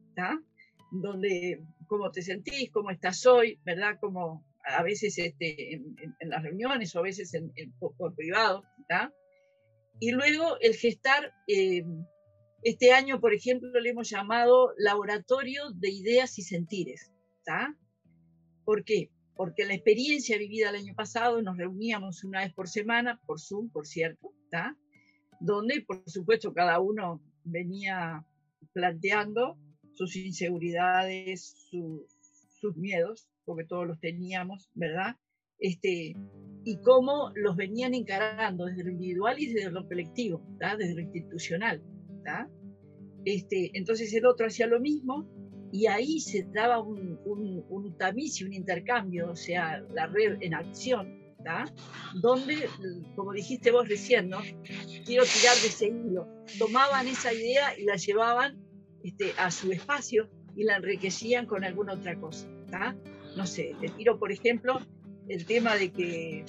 Donde, 0.91 1.63
cómo 1.87 2.11
te 2.11 2.21
sentís, 2.21 2.71
cómo 2.71 2.91
estás 2.91 3.25
hoy, 3.25 3.59
¿verdad? 3.65 3.97
Cómo, 3.99 4.45
a 4.63 4.83
veces 4.83 5.17
este, 5.17 5.73
en, 5.73 6.29
las 6.29 6.43
reuniones 6.43 6.95
o 6.95 6.99
a 6.99 7.03
veces 7.03 7.33
en, 7.33 7.51
por, 7.79 8.15
privado. 8.15 8.63
Y 9.99 10.11
luego 10.11 10.57
el 10.59 10.75
gestar, 10.75 11.31
eh, 11.47 11.83
este 12.63 12.91
año, 12.91 13.19
por 13.19 13.33
ejemplo, 13.33 13.69
le 13.79 13.89
hemos 13.89 14.09
llamado 14.09 14.73
Laboratorio 14.77 15.71
de 15.71 15.89
Ideas 15.89 16.37
y 16.39 16.43
Sentires. 16.43 17.11
¿Por 18.63 18.83
qué? 18.85 19.09
Porque 19.35 19.65
la 19.65 19.73
experiencia 19.73 20.37
vivida 20.37 20.69
el 20.69 20.77
año 20.77 20.95
pasado 20.95 21.41
nos 21.41 21.57
reuníamos 21.57 22.23
una 22.23 22.41
vez 22.41 22.53
por 22.53 22.69
semana, 22.69 23.19
por 23.25 23.39
Zoom, 23.39 23.69
por 23.69 23.85
cierto, 23.85 24.33
donde, 25.39 25.81
por 25.81 26.09
supuesto, 26.09 26.53
cada 26.53 26.79
uno 26.79 27.21
venía 27.43 28.25
planteando 28.71 29.57
sus 29.93 30.15
inseguridades, 30.15 31.55
sus 31.69 32.77
miedos, 32.77 33.27
porque 33.45 33.65
todos 33.65 33.87
los 33.87 33.99
teníamos, 33.99 34.69
¿verdad? 34.73 35.17
Este, 35.59 36.15
y 36.65 36.77
cómo 36.81 37.31
los 37.35 37.55
venían 37.55 37.93
encarando 37.93 38.65
desde 38.65 38.83
lo 38.83 38.91
individual 38.91 39.39
y 39.39 39.53
desde 39.53 39.71
lo 39.71 39.87
colectivo, 39.87 40.41
¿verdad? 40.57 40.77
desde 40.77 40.95
lo 40.95 41.01
institucional. 41.01 41.81
Este, 43.25 43.71
entonces 43.73 44.13
el 44.13 44.25
otro 44.25 44.47
hacía 44.47 44.67
lo 44.67 44.79
mismo 44.79 45.27
y 45.71 45.87
ahí 45.87 46.19
se 46.19 46.45
daba 46.53 46.79
un, 46.79 47.19
tamiz 47.97 48.39
y 48.41 48.43
un 48.43 48.53
intercambio, 48.53 49.31
o 49.31 49.35
sea, 49.35 49.83
la 49.93 50.07
red 50.07 50.37
en 50.41 50.53
acción, 50.53 51.19
¿verdad? 51.37 51.73
donde, 52.21 52.67
como 53.15 53.33
dijiste 53.33 53.71
vos 53.71 53.87
recién, 53.87 54.29
¿no? 54.29 54.39
quiero 55.05 55.23
tirar 55.23 55.55
de 55.61 55.67
ese 55.67 55.87
hilo, 55.87 56.27
tomaban 56.59 57.07
esa 57.07 57.33
idea 57.33 57.77
y 57.77 57.83
la 57.83 57.95
llevaban 57.95 58.62
este, 59.03 59.33
a 59.37 59.51
su 59.51 59.71
espacio 59.71 60.29
y 60.55 60.63
la 60.63 60.77
enriquecían 60.77 61.45
con 61.45 61.63
alguna 61.63 61.93
otra 61.93 62.15
cosa. 62.15 62.47
¿verdad? 62.65 62.95
no 63.35 63.45
sé, 63.45 63.75
te 63.79 63.89
tiro 63.89 64.19
por 64.19 64.31
ejemplo 64.31 64.79
el 65.27 65.45
tema 65.45 65.75
de 65.75 65.91
que 65.91 66.45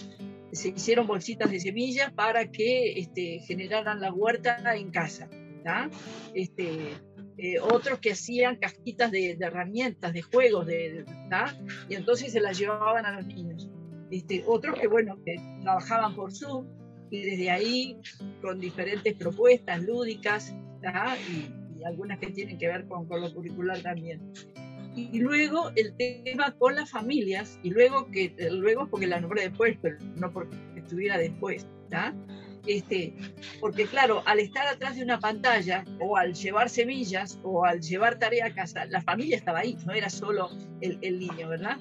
se 0.53 0.69
hicieron 0.69 1.07
bolsitas 1.07 1.51
de 1.51 1.61
semillas 1.61 2.13
para 2.13 2.51
que 2.51 2.99
este, 2.99 3.41
generaran 3.41 4.01
la 4.01 4.13
huerta 4.13 4.59
en 4.75 4.91
casa. 4.91 5.29
Este, 6.35 6.91
eh, 7.39 7.59
otros 7.59 7.99
que 7.99 8.13
hacían 8.13 8.57
casquitas 8.57 9.11
de, 9.11 9.37
herramientas, 9.41 10.13
de 10.13 10.23
juegos, 10.23 10.67
de, 10.67 11.05
y 11.89 11.95
entonces 11.95 12.33
se 12.33 12.41
las 12.41 12.59
llevaban 12.59 13.07
a 13.07 13.13
los 13.17 13.27
niños. 13.27 13.71
Este, 14.11 14.45
otros 14.47 14.79
que, 14.79 14.87
bueno, 14.87 15.19
que 15.25 15.37
trabajaban 15.63 16.15
por 16.15 16.33
Zoom 16.33 16.67
y 17.11 17.23
desde 17.23 17.51
ahí 17.51 17.99
con 18.43 18.61
diferentes 18.61 19.15
propuestas 19.15 19.83
lúdicas 19.83 20.55
y, 21.31 21.64
algunas 21.85 22.19
que 22.19 22.29
tienen 22.29 22.59
que 22.59 22.69
ver 22.69 22.87
con, 22.87 23.07
con 23.07 23.21
lo 23.21 23.33
curricular 23.33 23.79
también. 23.81 24.21
Y 24.97 25.19
luego 25.19 25.73
el 25.75 25.97
tema 25.97 26.53
con 26.57 26.77
las 26.77 26.91
familias, 26.91 27.59
y 27.63 27.71
luego, 27.71 28.11
que, 28.13 28.33
luego 28.53 28.87
porque 28.89 29.09
la 29.09 29.21
nombré 29.21 29.43
después, 29.43 29.77
pero 29.83 29.99
no 30.17 30.33
porque 30.33 30.57
estuviera 30.77 31.19
después, 31.19 31.67
Este, 32.67 33.13
porque 33.61 33.87
claro, 33.87 34.23
al 34.25 34.39
estar 34.39 34.67
atrás 34.67 34.97
de 34.97 35.03
una 35.03 35.19
pantalla 35.19 35.85
o 36.01 36.17
al 36.17 36.35
llevar 36.35 36.71
semillas 36.71 37.39
o 37.43 37.65
al 37.65 37.81
llevar 37.81 38.19
tarea 38.19 38.47
a 38.47 38.55
casa, 38.55 38.87
la 38.87 39.03
familia 39.03 39.37
estaba 39.37 39.59
ahí, 39.61 39.77
no 39.85 39.93
era 39.93 40.09
solo 40.09 40.49
el, 40.81 40.99
el 41.03 41.19
niño, 41.19 41.49
¿verdad? 41.49 41.79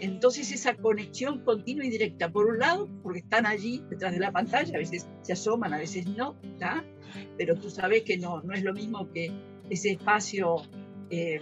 Entonces 0.00 0.50
esa 0.52 0.74
conexión 0.74 1.44
continua 1.44 1.84
y 1.84 1.90
directa, 1.90 2.28
por 2.28 2.46
un 2.46 2.58
lado, 2.58 2.88
porque 3.02 3.20
están 3.20 3.46
allí 3.46 3.82
detrás 3.88 4.12
de 4.12 4.20
la 4.20 4.32
pantalla, 4.32 4.74
a 4.74 4.78
veces 4.78 5.06
se 5.22 5.32
asoman, 5.32 5.72
a 5.72 5.78
veces 5.78 6.06
no, 6.06 6.36
pero 7.38 7.54
tú 7.54 7.70
sabes 7.70 8.02
que 8.02 8.18
no, 8.18 8.42
no 8.42 8.52
es 8.54 8.62
lo 8.62 8.72
mismo 8.72 9.10
que 9.12 9.30
ese 9.70 9.92
espacio 9.92 10.56
eh, 11.10 11.40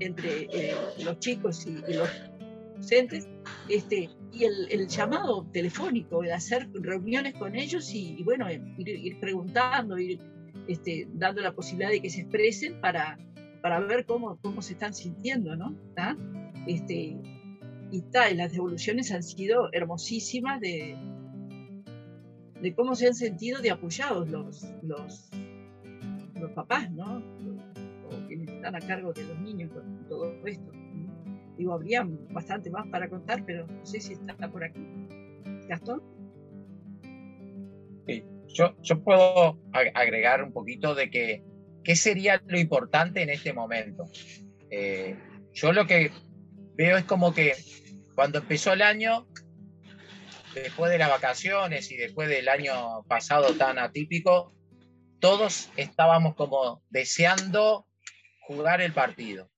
entre 0.00 0.48
eh, 0.52 0.74
los 1.04 1.18
chicos 1.18 1.66
y, 1.66 1.92
los 1.92 2.08
docentes, 2.76 3.28
este, 3.68 4.10
y 4.32 4.44
el, 4.44 4.88
llamado 4.88 5.46
telefónico, 5.52 6.22
de 6.22 6.32
hacer 6.32 6.68
reuniones 6.72 7.34
con 7.34 7.54
ellos 7.54 7.92
y, 7.94 8.22
bueno, 8.24 8.46
ir, 8.50 9.20
preguntando, 9.20 9.98
ir 9.98 10.20
este, 10.66 11.06
dando 11.12 11.42
la 11.42 11.52
posibilidad 11.52 11.90
de 11.90 12.00
que 12.00 12.10
se 12.10 12.22
expresen 12.22 12.80
para, 12.80 13.18
para 13.62 13.80
ver 13.80 14.04
cómo, 14.04 14.38
cómo 14.42 14.60
se 14.60 14.74
están 14.74 14.92
sintiendo, 14.92 15.56
¿no? 15.56 15.74
Este, 16.66 17.16
y, 17.90 18.02
tal 18.10 18.36
las 18.36 18.52
devoluciones 18.52 19.12
han 19.12 19.22
sido 19.22 19.68
hermosísimas 19.72 20.60
de, 20.60 20.96
cómo 22.76 22.94
se 22.94 23.06
han 23.06 23.14
sentido 23.14 23.60
de 23.60 23.70
apoyados 23.70 24.28
los, 24.28 24.66
los, 24.82 25.30
los 26.34 26.50
papás, 26.52 26.90
¿no? 26.90 27.22
están 28.30 28.74
a 28.74 28.80
cargo 28.80 29.12
de 29.12 29.24
los 29.24 29.38
niños 29.40 29.70
con 29.72 30.06
todo 30.08 30.32
esto. 30.46 30.72
Digo, 31.56 31.74
habría 31.74 32.06
bastante 32.30 32.70
más 32.70 32.86
para 32.88 33.08
contar, 33.08 33.44
pero 33.44 33.66
no 33.66 33.84
sé 33.84 34.00
si 34.00 34.14
está 34.14 34.36
por 34.50 34.64
aquí. 34.64 34.80
Gastón. 35.68 36.02
Yo, 38.48 38.74
yo 38.82 39.02
puedo 39.02 39.58
agregar 39.72 40.42
un 40.42 40.52
poquito 40.52 40.94
de 40.94 41.10
que 41.10 41.42
qué 41.84 41.96
sería 41.96 42.42
lo 42.46 42.58
importante 42.58 43.22
en 43.22 43.30
este 43.30 43.52
momento. 43.52 44.04
Eh, 44.70 45.16
yo 45.52 45.72
lo 45.72 45.86
que 45.86 46.12
veo 46.74 46.96
es 46.96 47.04
como 47.04 47.34
que 47.34 47.54
cuando 48.14 48.38
empezó 48.38 48.72
el 48.72 48.82
año, 48.82 49.26
después 50.54 50.90
de 50.90 50.98
las 50.98 51.10
vacaciones 51.10 51.90
y 51.90 51.96
después 51.96 52.28
del 52.28 52.48
año 52.48 53.02
pasado 53.04 53.54
tan 53.54 53.78
atípico, 53.78 54.54
todos 55.20 55.70
estábamos 55.76 56.34
como 56.34 56.82
deseando 56.90 57.86
jugar 58.40 58.80
el 58.80 58.92
partido. 58.92 59.50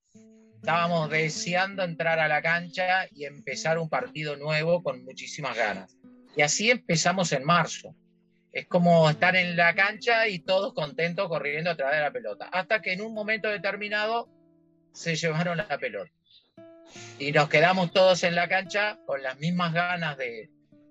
Estábamos 0.56 1.10
deseando 1.10 1.82
entrar 1.82 2.18
a 2.18 2.28
la 2.28 2.42
cancha 2.42 3.06
y 3.10 3.24
empezar 3.24 3.78
un 3.78 3.88
partido 3.88 4.36
nuevo 4.36 4.82
con 4.82 5.04
muchísimas 5.04 5.56
ganas. 5.56 5.98
Y 6.36 6.42
así 6.42 6.70
empezamos 6.70 7.32
en 7.32 7.44
marzo. 7.44 7.94
Es 8.54 8.66
como 8.68 9.10
estar 9.10 9.34
en 9.34 9.56
la 9.56 9.74
cancha 9.74 10.28
y 10.28 10.38
todos 10.38 10.74
contentos 10.74 11.28
corriendo 11.28 11.70
a 11.70 11.76
través 11.76 11.96
de 11.96 12.02
la 12.02 12.12
pelota. 12.12 12.46
Hasta 12.46 12.80
que 12.80 12.92
en 12.92 13.00
un 13.00 13.12
momento 13.12 13.48
determinado 13.48 14.28
se 14.92 15.16
llevaron 15.16 15.56
la 15.56 15.76
pelota. 15.78 16.12
Y 17.18 17.32
nos 17.32 17.48
quedamos 17.48 17.90
todos 17.90 18.22
en 18.22 18.36
la 18.36 18.48
cancha 18.48 19.00
con 19.06 19.22
las 19.24 19.40
mismas 19.40 19.72
ganas 19.72 20.16
de, 20.16 20.50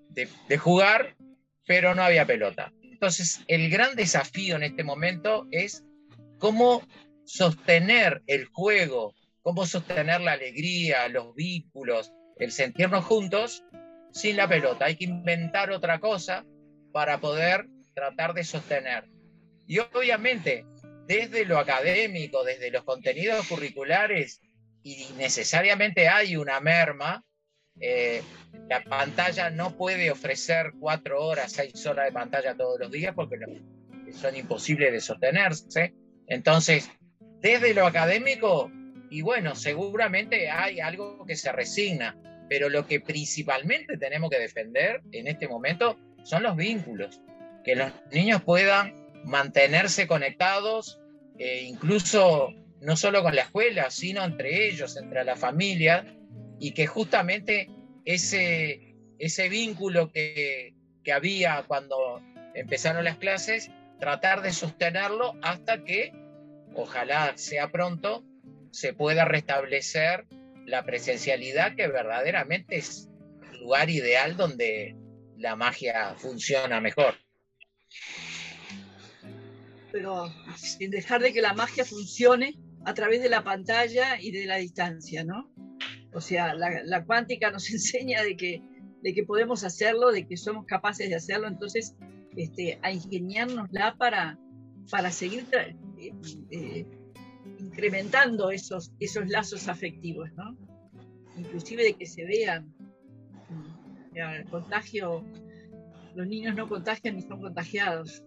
de 0.10 0.58
jugar, 0.58 1.16
pero 1.66 1.96
no 1.96 2.04
había 2.04 2.26
pelota. 2.26 2.74
Entonces, 2.82 3.46
el 3.48 3.70
gran 3.70 3.96
desafío 3.96 4.58
en 4.58 4.64
este 4.64 4.84
momento 4.84 5.48
es 5.52 5.86
cómo 6.40 6.82
sostener 7.24 8.24
el 8.28 8.46
juego, 8.46 9.16
cómo 9.42 9.66
sostener 9.66 10.20
la 10.20 10.34
alegría, 10.34 11.08
los 11.08 11.34
vínculos, 11.34 12.12
el 12.38 12.52
sentirnos 12.52 13.06
juntos 13.06 13.64
sin 14.12 14.36
la 14.36 14.50
pelota. 14.50 14.86
Hay 14.86 14.98
que 14.98 15.06
inventar 15.06 15.72
otra 15.72 16.02
cosa 16.02 16.46
para 16.94 17.20
poder 17.20 17.66
tratar 17.94 18.34
de 18.34 18.46
sostener. 18.46 19.10
Y 19.68 19.80
obviamente, 19.80 20.66
desde 21.08 21.46
lo 21.46 21.58
académico, 21.58 22.46
desde 22.46 22.72
los 22.72 22.84
contenidos 22.84 23.46
curriculares, 23.48 24.40
y 24.84 25.08
necesariamente 25.18 26.08
hay 26.08 26.38
una 26.38 26.60
merma, 26.60 27.26
eh, 27.80 28.22
la 28.70 28.84
pantalla 28.84 29.50
no 29.50 29.76
puede 29.76 30.12
ofrecer 30.12 30.74
cuatro 30.80 31.26
horas, 31.26 31.52
seis 31.52 31.86
horas 31.86 32.06
de 32.06 32.12
pantalla 32.12 32.56
todos 32.56 32.80
los 32.80 32.92
días 32.92 33.14
porque 33.16 33.38
son 34.14 34.36
imposibles 34.36 34.92
de 34.92 35.02
sostenerse. 35.02 35.94
Entonces, 36.28 36.90
desde 37.40 37.74
lo 37.74 37.88
académico, 37.88 38.72
y 39.10 39.22
bueno, 39.22 39.56
seguramente 39.56 40.50
hay 40.50 40.80
algo 40.80 41.26
que 41.26 41.36
se 41.36 41.52
resigna, 41.52 42.16
pero 42.50 42.70
lo 42.70 42.86
que 42.86 43.00
principalmente 43.00 43.98
tenemos 43.98 44.30
que 44.30 44.40
defender 44.40 45.02
en 45.12 45.28
este 45.28 45.48
momento 45.48 45.98
son 46.24 46.44
los 46.44 46.56
vínculos, 46.56 47.22
que 47.64 47.76
los 47.76 47.92
niños 48.12 48.42
puedan 48.42 49.10
mantenerse 49.24 50.08
conectados, 50.08 51.00
e 51.38 51.64
incluso 51.64 52.50
no 52.82 52.96
solo 52.96 53.24
con 53.24 53.36
la 53.36 53.44
escuela, 53.44 53.90
sino 53.90 54.24
entre 54.24 54.68
ellos, 54.68 54.98
entre 54.98 55.24
la 55.24 55.36
familia, 55.36 56.06
y 56.60 56.72
que 56.72 56.88
justamente 56.88 57.70
ese, 58.06 58.96
ese 59.20 59.50
vínculo 59.50 60.12
que, 60.12 60.74
que 61.04 61.14
había 61.14 61.64
cuando 61.68 62.22
empezaron 62.54 63.04
las 63.04 63.18
clases, 63.18 63.72
tratar 64.00 64.42
de 64.42 64.52
sostenerlo 64.52 65.34
hasta 65.42 65.84
que, 65.84 66.12
ojalá 66.76 67.34
sea 67.36 67.72
pronto, 67.72 68.24
se 68.72 68.94
pueda 68.94 69.26
restablecer 69.26 70.26
la 70.66 70.84
presencialidad 70.84 71.76
que 71.76 71.88
verdaderamente 71.88 72.78
es 72.78 73.10
lugar 73.60 73.90
ideal 73.90 74.36
donde 74.36 74.96
la 75.38 75.56
magia 75.56 76.16
funciona 76.16 76.80
mejor. 76.80 77.16
Pero 79.92 80.34
sin 80.56 80.90
dejar 80.90 81.22
de 81.22 81.34
que 81.34 81.42
la 81.42 81.54
magia 81.54 81.86
funcione 81.86 82.58
a 82.86 82.94
través 82.94 83.22
de 83.22 83.30
la 83.30 83.44
pantalla 83.44 84.20
y 84.20 84.32
de 84.32 84.46
la 84.46 84.58
distancia, 84.58 85.24
¿no? 85.24 85.52
O 86.14 86.22
sea, 86.22 86.54
la, 86.54 87.06
cuántica 87.06 87.52
nos 87.52 87.70
enseña 87.72 88.24
de 88.24 88.36
que, 88.36 88.62
de 89.02 89.14
que 89.14 89.24
podemos 89.24 89.64
hacerlo, 89.64 90.12
de 90.12 90.28
que 90.28 90.38
somos 90.38 90.66
capaces 90.66 91.10
de 91.10 91.16
hacerlo, 91.16 91.48
entonces 91.48 91.96
este, 92.36 92.80
a 92.82 92.92
ingeniárnosla 92.92 93.96
para, 93.98 94.40
para 94.90 95.12
seguir 95.12 95.46
eh, 95.54 96.12
eh, 96.52 96.86
incrementando 97.60 98.52
esos, 98.52 98.92
esos 99.00 99.28
lazos 99.28 99.68
afectivos, 99.68 100.30
¿no? 100.36 100.58
Inclusive 101.38 101.84
de 101.84 101.94
que 101.94 102.06
se 102.06 102.26
vean. 102.26 102.74
El 104.16 104.46
contagio, 104.50 105.24
los 106.16 106.28
niños 106.28 106.56
no 106.56 106.68
contagian 106.68 107.16
ni 107.16 107.22
son 107.22 107.42
contagiados. 107.42 108.24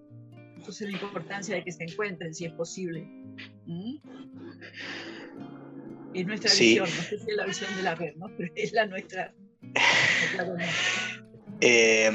Entonces 0.57 0.91
la 0.91 0.97
importancia 0.97 1.55
de 1.55 1.65
que 1.65 1.73
se 1.73 1.85
encuentren, 1.85 2.35
si 2.35 2.47
es 2.47 2.53
posible. 2.53 3.03
¿Mm? 3.67 3.97
Es 6.15 6.27
nuestra 6.27 6.51
visión, 6.51 6.89
no 6.97 7.03
sé 7.03 7.19
si 7.19 7.31
es 7.31 7.37
la 7.37 7.47
visión 7.47 7.77
de 7.77 7.83
la 7.83 7.95
red, 7.95 8.15
¿no? 8.17 8.27
Pero 8.37 8.53
es 8.55 8.73
la 8.73 8.87
nuestra. 8.87 9.35
eh, 11.61 12.11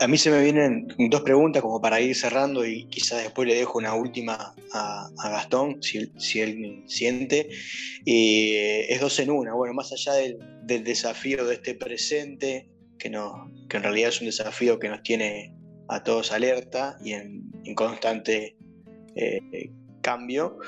a 0.00 0.06
mí 0.06 0.16
se 0.16 0.30
me 0.30 0.42
vienen 0.42 0.88
dos 1.10 1.22
preguntas 1.22 1.60
como 1.60 1.80
para 1.80 2.00
ir 2.00 2.14
cerrando 2.14 2.64
y 2.64 2.84
quizás 2.86 3.22
después 3.22 3.48
le 3.48 3.56
dejo 3.56 3.78
una 3.78 3.94
última 3.94 4.54
a, 4.72 5.10
Gastón, 5.30 5.82
si, 5.82 6.10
si, 6.16 6.40
él 6.40 6.84
siente. 6.86 7.50
es 8.06 9.00
dos 9.00 9.18
en 9.18 9.30
una. 9.30 9.54
Bueno, 9.54 9.74
más 9.74 9.92
allá 9.92 10.14
del, 10.14 10.38
desafío 10.68 11.46
de 11.46 11.54
este 11.54 11.74
presente, 11.74 12.68
que, 12.98 13.08
no, 13.08 13.50
que 13.68 13.78
en 13.78 13.82
realidad 13.84 14.10
es 14.10 14.20
un 14.20 14.26
desafío 14.26 14.78
que 14.78 14.88
nos 14.88 15.02
tiene 15.02 15.54
a 15.88 16.02
todos 16.02 16.32
alerta 16.32 16.98
y 17.02 17.12
en, 17.12 17.48
constante 17.74 18.56
eh, 19.14 19.70
cambio, 20.00 20.58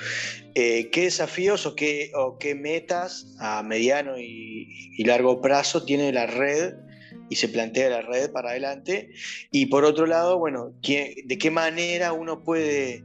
eh, 0.55 0.91
¿qué 0.91 1.03
desafíos 1.03 1.67
o 1.67 1.75
qué, 1.75 2.13
o 2.15 2.39
qué 2.39 2.55
metas 2.55 3.35
a 3.39 3.63
mediano 3.63 4.19
y, 4.19 4.69
y 4.97 5.05
largo 5.05 5.41
plazo 5.41 5.85
tiene 5.85 6.13
la 6.13 6.27
red? 6.27 6.75
y 7.31 7.37
se 7.37 7.49
plantea 7.49 7.89
la 7.89 8.03
red 8.03 8.33
para 8.33 8.51
adelante. 8.51 9.11
Y 9.53 9.67
por 9.67 9.85
otro 9.85 10.05
lado, 10.07 10.39
bueno, 10.39 10.75
¿de 10.83 11.39
qué 11.39 11.51
manera 11.51 12.13
uno 12.13 12.43
puede 12.43 13.05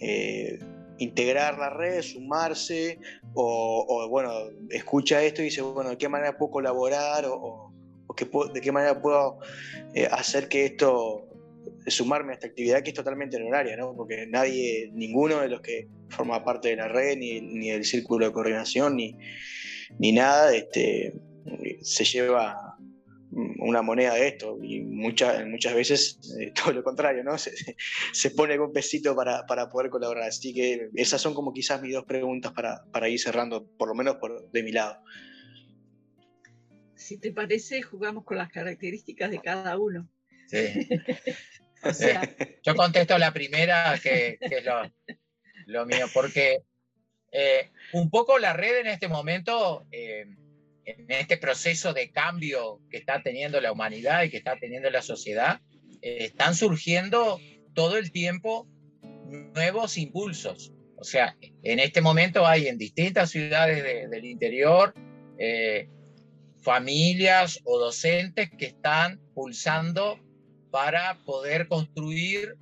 eh, 0.00 0.58
integrar 0.98 1.58
la 1.58 1.70
red, 1.70 2.02
sumarse, 2.02 2.98
o, 3.34 4.06
bueno, 4.08 4.32
escucha 4.70 5.22
esto 5.22 5.42
y 5.42 5.46
dice, 5.46 5.62
bueno, 5.62 5.90
¿de 5.90 5.98
qué 5.98 6.08
manera 6.08 6.36
puedo 6.36 6.52
colaborar 6.52 7.24
o, 7.26 7.72
de 8.52 8.60
qué 8.60 8.72
manera 8.72 9.00
puedo 9.00 9.38
eh, 9.94 10.08
hacer 10.10 10.48
que 10.48 10.64
esto, 10.64 11.28
sumarme 11.86 12.32
a 12.32 12.34
esta 12.34 12.46
actividad 12.46 12.82
que 12.82 12.90
es 12.90 12.96
totalmente 12.96 13.36
honoraria, 13.36 13.76
¿no? 13.76 13.94
Porque 13.94 14.26
nadie, 14.26 14.90
ninguno 14.92 15.40
de 15.40 15.48
los 15.48 15.60
que 15.60 15.88
forma 16.08 16.44
parte 16.44 16.68
de 16.68 16.76
la 16.76 16.88
red, 16.88 17.18
ni, 17.18 17.40
ni 17.40 17.70
del 17.70 17.84
círculo 17.84 18.26
de 18.26 18.32
coordinación, 18.32 18.96
ni, 18.96 19.16
ni 19.98 20.12
nada, 20.12 20.54
este, 20.54 21.14
se 21.82 22.04
lleva 22.04 22.75
una 23.36 23.82
moneda 23.82 24.14
de 24.14 24.28
esto 24.28 24.58
y 24.62 24.80
muchas 24.80 25.44
muchas 25.46 25.74
veces 25.74 26.18
eh, 26.40 26.52
todo 26.54 26.72
lo 26.72 26.82
contrario, 26.82 27.22
¿no? 27.22 27.36
Se, 27.36 27.52
se 28.12 28.30
pone 28.30 28.58
un 28.58 28.72
pesito 28.72 29.14
para, 29.14 29.44
para, 29.46 29.68
poder 29.68 29.90
colaborar. 29.90 30.24
Así 30.24 30.54
que 30.54 30.88
esas 30.94 31.20
son 31.20 31.34
como 31.34 31.52
quizás 31.52 31.82
mis 31.82 31.92
dos 31.92 32.04
preguntas 32.04 32.52
para, 32.52 32.84
para 32.92 33.08
ir 33.08 33.20
cerrando, 33.20 33.66
por 33.76 33.88
lo 33.88 33.94
menos 33.94 34.16
por, 34.16 34.50
de 34.50 34.62
mi 34.62 34.72
lado. 34.72 34.98
Si 36.94 37.18
te 37.18 37.30
parece, 37.30 37.82
jugamos 37.82 38.24
con 38.24 38.38
las 38.38 38.50
características 38.50 39.30
de 39.30 39.40
cada 39.40 39.78
uno. 39.78 40.08
Sí. 40.48 40.88
Yo 42.64 42.74
contesto 42.74 43.18
la 43.18 43.32
primera, 43.32 43.98
que, 44.02 44.38
que 44.40 44.58
es 44.58 44.64
lo, 44.64 44.90
lo, 45.66 45.86
mío, 45.86 46.06
porque 46.12 46.62
eh, 47.30 47.70
un 47.92 48.10
poco 48.10 48.38
la 48.38 48.54
red 48.54 48.80
en 48.80 48.86
este 48.86 49.08
momento... 49.08 49.86
En 50.86 51.10
este 51.10 51.36
proceso 51.36 51.92
de 51.92 52.10
cambio 52.12 52.80
que 52.90 52.96
está 52.96 53.20
teniendo 53.22 53.60
la 53.60 53.72
humanidad 53.72 54.22
y 54.22 54.30
que 54.30 54.36
está 54.36 54.56
teniendo 54.56 54.88
la 54.88 55.02
sociedad, 55.02 55.60
eh, 56.00 56.18
están 56.20 56.54
surgiendo 56.54 57.40
todo 57.74 57.98
el 57.98 58.12
tiempo 58.12 58.68
nuevos 59.52 59.98
impulsos. 59.98 60.72
O 60.96 61.04
sea, 61.04 61.36
en 61.62 61.80
este 61.80 62.00
momento 62.00 62.46
hay 62.46 62.68
en 62.68 62.78
distintas 62.78 63.30
ciudades 63.30 64.10
del 64.10 64.24
interior 64.24 64.94
eh, 65.38 65.88
familias 66.62 67.60
o 67.64 67.78
docentes 67.78 68.50
que 68.56 68.66
están 68.66 69.20
pulsando 69.34 70.18
para 70.70 71.18
poder 71.24 71.68
construir 71.68 72.56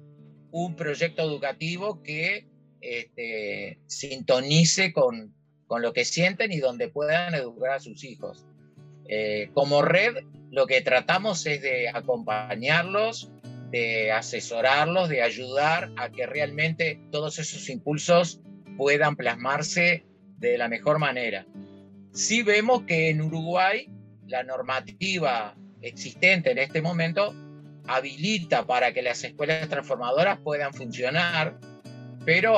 un 0.51 0.77
proyecto 0.77 1.23
educativo 1.23 2.03
que 2.03 2.47
este, 2.81 3.79
sintonice 3.87 4.93
con, 4.93 5.35
con 5.75 5.83
lo 5.83 5.93
que 5.93 6.05
sienten 6.05 6.53
y 6.53 6.61
donde 6.61 6.87
puedan 6.87 7.35
educar 7.35 7.73
a 7.73 7.81
sus 7.81 8.05
hijos. 8.05 8.47
Eh, 9.09 9.51
como 9.55 9.83
red, 9.83 10.19
lo 10.53 10.69
que 10.69 10.81
tratamos 10.83 11.45
es 11.47 11.63
de 11.63 11.89
acompañarlos, 11.89 13.33
de 13.73 14.13
asesorarlos, 14.13 15.09
de 15.09 15.21
ayudar 15.21 15.91
a 15.97 16.11
que 16.11 16.27
realmente 16.27 17.01
todos 17.11 17.41
esos 17.41 17.69
impulsos 17.69 18.41
puedan 18.77 19.17
plasmarse 19.17 20.05
de 20.39 20.59
la 20.59 20.69
mejor 20.69 21.01
manera. 21.01 21.45
Sí 22.13 22.45
vemos 22.45 22.83
que 22.83 23.09
en 23.09 23.23
Uruguay 23.23 23.91
la 24.29 24.45
normativa 24.45 25.57
existente 25.83 26.53
en 26.53 26.59
este 26.59 26.83
momento 26.83 27.35
habilita 27.89 28.65
para 28.65 28.93
que 28.93 29.03
las 29.03 29.25
escuelas 29.25 29.69
transformadoras 29.69 30.39
puedan 30.39 30.73
funcionar, 30.73 31.59
pero 32.25 32.55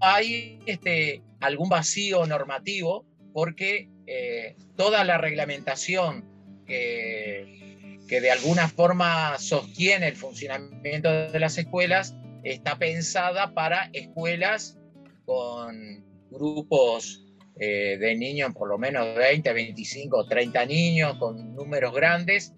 hay 0.00 0.58
este, 0.64 1.22
algún 1.46 1.68
vacío 1.68 2.26
normativo 2.26 3.06
porque 3.32 3.88
eh, 4.06 4.56
toda 4.76 5.04
la 5.04 5.18
reglamentación 5.18 6.24
que, 6.66 7.98
que 8.08 8.20
de 8.20 8.30
alguna 8.30 8.68
forma 8.68 9.36
sostiene 9.38 10.08
el 10.08 10.16
funcionamiento 10.16 11.10
de 11.10 11.40
las 11.40 11.58
escuelas 11.58 12.14
está 12.42 12.78
pensada 12.78 13.54
para 13.54 13.90
escuelas 13.92 14.78
con 15.24 16.04
grupos 16.30 17.24
eh, 17.58 17.96
de 17.98 18.16
niños, 18.16 18.52
por 18.52 18.68
lo 18.68 18.78
menos 18.78 19.16
20, 19.16 19.52
25, 19.52 20.26
30 20.26 20.66
niños, 20.66 21.16
con 21.18 21.54
números 21.54 21.94
grandes, 21.94 22.52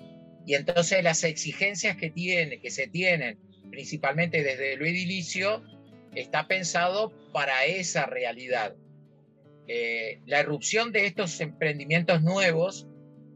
y 0.47 0.55
entonces 0.55 1.03
las 1.05 1.23
exigencias 1.25 1.97
que, 1.97 2.11
tiene, 2.11 2.61
que 2.61 2.71
se 2.71 2.89
tienen, 2.89 3.39
principalmente 3.71 4.43
desde 4.43 4.77
lo 4.77 4.87
edilicio, 4.87 5.63
está 6.17 6.49
pensado 6.49 7.13
para 7.33 7.65
esa 7.67 8.07
realidad. 8.07 8.75
Eh, 9.69 10.21
la 10.27 10.41
erupción 10.41 10.93
de 10.93 11.07
estos 11.07 11.41
emprendimientos 11.41 12.23
nuevos 12.23 12.89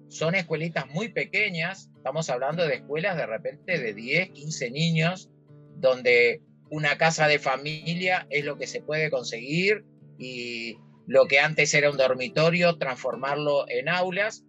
son 0.08 0.34
escuelitas 0.34 0.88
muy 0.88 1.08
pequeñas, 1.08 1.90
estamos 1.96 2.30
hablando 2.30 2.66
de 2.66 2.76
escuelas 2.76 3.16
de 3.16 3.26
repente 3.26 3.78
de 3.78 3.94
10, 3.94 4.30
15 4.30 4.70
niños, 4.70 5.30
donde 5.76 6.42
una 6.70 6.98
casa 6.98 7.28
de 7.28 7.38
familia 7.38 8.26
es 8.30 8.44
lo 8.44 8.56
que 8.56 8.66
se 8.66 8.80
puede 8.80 9.10
conseguir 9.10 9.84
y 10.18 10.78
lo 11.06 11.26
que 11.26 11.40
antes 11.40 11.74
era 11.74 11.90
un 11.90 11.96
dormitorio, 11.96 12.78
transformarlo 12.78 13.68
en 13.68 13.88
aulas. 13.88 14.44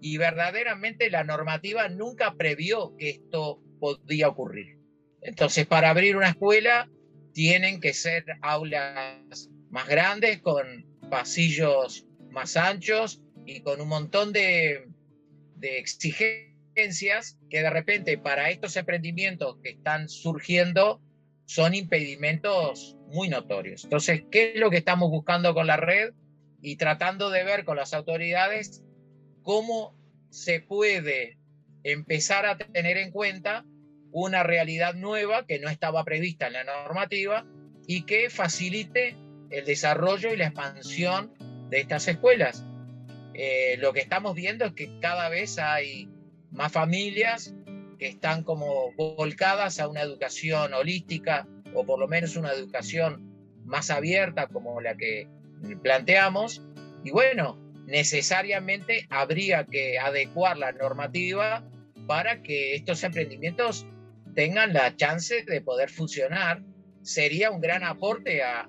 Y 0.00 0.18
verdaderamente 0.18 1.10
la 1.10 1.24
normativa 1.24 1.88
nunca 1.88 2.34
previó 2.34 2.94
que 2.98 3.10
esto 3.10 3.60
podía 3.78 4.28
ocurrir. 4.28 4.78
Entonces, 5.22 5.66
para 5.66 5.90
abrir 5.90 6.16
una 6.16 6.30
escuela 6.30 6.90
tienen 7.32 7.80
que 7.80 7.94
ser 7.94 8.24
aulas 8.42 9.50
más 9.70 9.88
grandes, 9.88 10.40
con 10.40 10.86
pasillos 11.10 12.06
más 12.30 12.56
anchos 12.56 13.22
y 13.46 13.60
con 13.60 13.80
un 13.80 13.88
montón 13.88 14.32
de, 14.32 14.88
exigencias 15.60 17.38
que 17.48 17.62
de 17.62 17.70
repente 17.70 18.18
para 18.18 18.50
estos 18.50 18.76
emprendimientos 18.76 19.58
que 19.62 19.70
están 19.70 20.08
surgiendo 20.08 21.00
son 21.44 21.74
impedimentos 21.74 22.96
muy 23.08 23.28
notorios. 23.28 23.84
Entonces, 23.84 24.24
¿qué 24.30 24.52
es 24.54 24.60
lo 24.60 24.70
que 24.70 24.78
estamos 24.78 25.10
buscando 25.10 25.54
con 25.54 25.66
la 25.66 25.76
red? 25.76 26.14
Y 26.60 26.76
tratando 26.76 27.30
de 27.30 27.44
ver 27.44 27.64
con 27.64 27.76
las 27.76 27.94
autoridades 27.94 28.82
cómo 29.42 29.96
se 30.30 30.60
puede 30.60 31.38
empezar 31.84 32.46
a 32.46 32.56
tener 32.56 32.96
en 32.96 33.10
cuenta 33.10 33.64
una 34.12 34.42
realidad 34.42 34.94
nueva 34.94 35.46
que 35.46 35.58
no 35.58 35.68
estaba 35.68 36.04
prevista 36.04 36.46
en 36.46 36.52
la 36.52 36.64
normativa 36.64 37.46
y 37.86 38.02
que 38.02 38.30
facilite 38.30 39.16
el 39.50 39.64
desarrollo 39.64 40.32
y 40.32 40.36
la 40.36 40.46
expansión 40.46 41.32
de 41.70 41.80
estas 41.80 42.06
escuelas. 42.08 42.64
Eh, 43.34 43.76
lo 43.78 43.92
que 43.92 44.00
estamos 44.00 44.34
viendo 44.34 44.66
es 44.66 44.72
que 44.72 44.98
cada 45.00 45.28
vez 45.28 45.58
hay 45.58 46.08
más 46.50 46.70
familias 46.70 47.54
que 47.98 48.08
están 48.08 48.44
como 48.44 48.92
volcadas 48.92 49.80
a 49.80 49.88
una 49.88 50.02
educación 50.02 50.74
holística 50.74 51.46
o 51.74 51.84
por 51.84 51.98
lo 51.98 52.08
menos 52.08 52.36
una 52.36 52.52
educación 52.52 53.32
más 53.64 53.90
abierta 53.90 54.48
como 54.48 54.80
la 54.80 54.96
que 54.96 55.28
planteamos. 55.82 56.62
Y 57.04 57.10
bueno, 57.10 57.58
necesariamente 57.86 59.06
habría 59.08 59.64
que 59.64 59.98
adecuar 59.98 60.58
la 60.58 60.72
normativa 60.72 61.64
para 62.06 62.42
que 62.42 62.74
estos 62.74 63.02
emprendimientos 63.04 63.86
tengan 64.34 64.72
la 64.72 64.96
chance 64.96 65.44
de 65.44 65.60
poder 65.60 65.90
funcionar. 65.90 66.62
Sería 67.02 67.50
un 67.50 67.60
gran 67.60 67.82
aporte 67.82 68.42
a, 68.42 68.68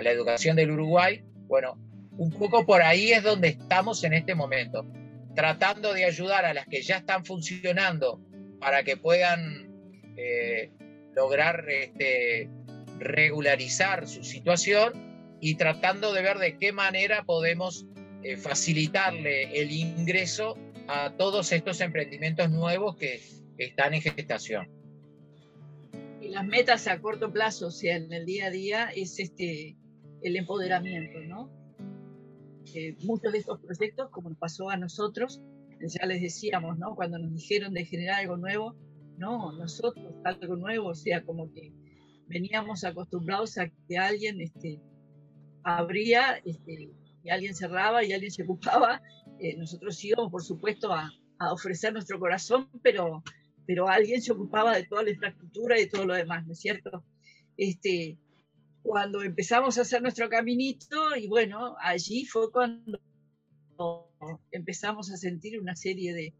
la 0.00 0.10
educación 0.10 0.56
del 0.56 0.70
Uruguay. 0.70 1.22
Bueno, 1.46 1.78
un 2.16 2.30
poco 2.30 2.64
por 2.66 2.82
ahí 2.82 3.12
es 3.12 3.22
donde 3.22 3.48
estamos 3.48 4.04
en 4.04 4.14
este 4.14 4.34
momento, 4.34 4.86
tratando 5.34 5.92
de 5.92 6.04
ayudar 6.04 6.44
a 6.44 6.54
las 6.54 6.66
que 6.66 6.82
ya 6.82 6.98
están 6.98 7.24
funcionando 7.24 8.20
para 8.60 8.82
que 8.82 8.96
puedan 8.96 9.68
eh, 10.16 10.70
lograr 11.14 11.68
este, 11.68 12.48
regularizar 12.98 14.08
su 14.08 14.24
situación 14.24 15.36
y 15.40 15.54
tratando 15.54 16.12
de 16.12 16.22
ver 16.22 16.38
de 16.38 16.56
qué 16.58 16.72
manera 16.72 17.24
podemos 17.24 17.86
eh, 18.22 18.36
facilitarle 18.36 19.60
el 19.60 19.70
ingreso 19.70 20.56
a 20.88 21.12
todos 21.16 21.52
estos 21.52 21.80
emprendimientos 21.80 22.50
nuevos 22.50 22.96
que 22.96 23.20
están 23.64 23.94
en 23.94 24.02
gestación. 24.02 24.68
Y 26.20 26.28
las 26.28 26.46
metas 26.46 26.86
a 26.88 27.00
corto 27.00 27.32
plazo, 27.32 27.68
o 27.68 27.70
sea, 27.70 27.96
en 27.96 28.12
el 28.12 28.26
día 28.26 28.46
a 28.46 28.50
día, 28.50 28.90
es 28.94 29.18
este, 29.18 29.76
el 30.22 30.36
empoderamiento, 30.36 31.20
¿no? 31.20 31.58
muchos 33.02 33.32
de 33.32 33.38
estos 33.38 33.60
proyectos, 33.60 34.10
como 34.10 34.28
nos 34.30 34.38
pasó 34.38 34.70
a 34.70 34.76
nosotros, 34.76 35.40
ya 35.80 36.06
les 36.06 36.20
decíamos, 36.20 36.78
¿no? 36.78 36.94
Cuando 36.94 37.18
nos 37.18 37.32
dijeron 37.32 37.72
de 37.72 37.84
generar 37.84 38.20
algo 38.20 38.36
nuevo, 38.36 38.74
no, 39.16 39.52
nosotros 39.52 40.14
algo 40.24 40.56
nuevo, 40.56 40.88
o 40.88 40.94
sea, 40.94 41.22
como 41.24 41.52
que 41.52 41.72
veníamos 42.26 42.84
acostumbrados 42.84 43.58
a 43.58 43.68
que 43.88 43.98
alguien 43.98 44.40
este, 44.40 44.80
abría 45.62 46.40
este, 46.44 46.90
y 47.24 47.30
alguien 47.30 47.54
cerraba 47.54 48.04
y 48.04 48.12
alguien 48.12 48.30
se 48.30 48.42
ocupaba. 48.42 49.00
Eh, 49.38 49.56
nosotros 49.56 50.02
íbamos, 50.04 50.30
por 50.30 50.42
supuesto, 50.42 50.92
a, 50.92 51.10
a, 51.38 51.52
ofrecer 51.52 51.92
nuestro 51.92 52.18
corazón, 52.18 52.68
pero, 52.82 53.22
pero 53.68 53.86
alguien 53.86 54.22
se 54.22 54.32
ocupaba 54.32 54.74
de 54.74 54.84
toda 54.84 55.02
la 55.02 55.10
infraestructura 55.10 55.76
y 55.76 55.82
de 55.82 55.90
todo 55.90 56.06
lo 56.06 56.14
demás, 56.14 56.46
¿no 56.46 56.54
es 56.54 56.58
cierto? 56.58 57.04
Este, 57.58 58.16
cuando 58.82 59.22
empezamos 59.22 59.76
a 59.76 59.82
hacer 59.82 60.00
nuestro 60.00 60.30
caminito 60.30 61.14
y 61.14 61.28
bueno, 61.28 61.76
allí 61.78 62.24
fue 62.24 62.50
cuando 62.50 62.98
empezamos 64.52 65.10
a 65.10 65.18
sentir 65.18 65.60
una 65.60 65.76
serie 65.76 66.14
de, 66.14 66.34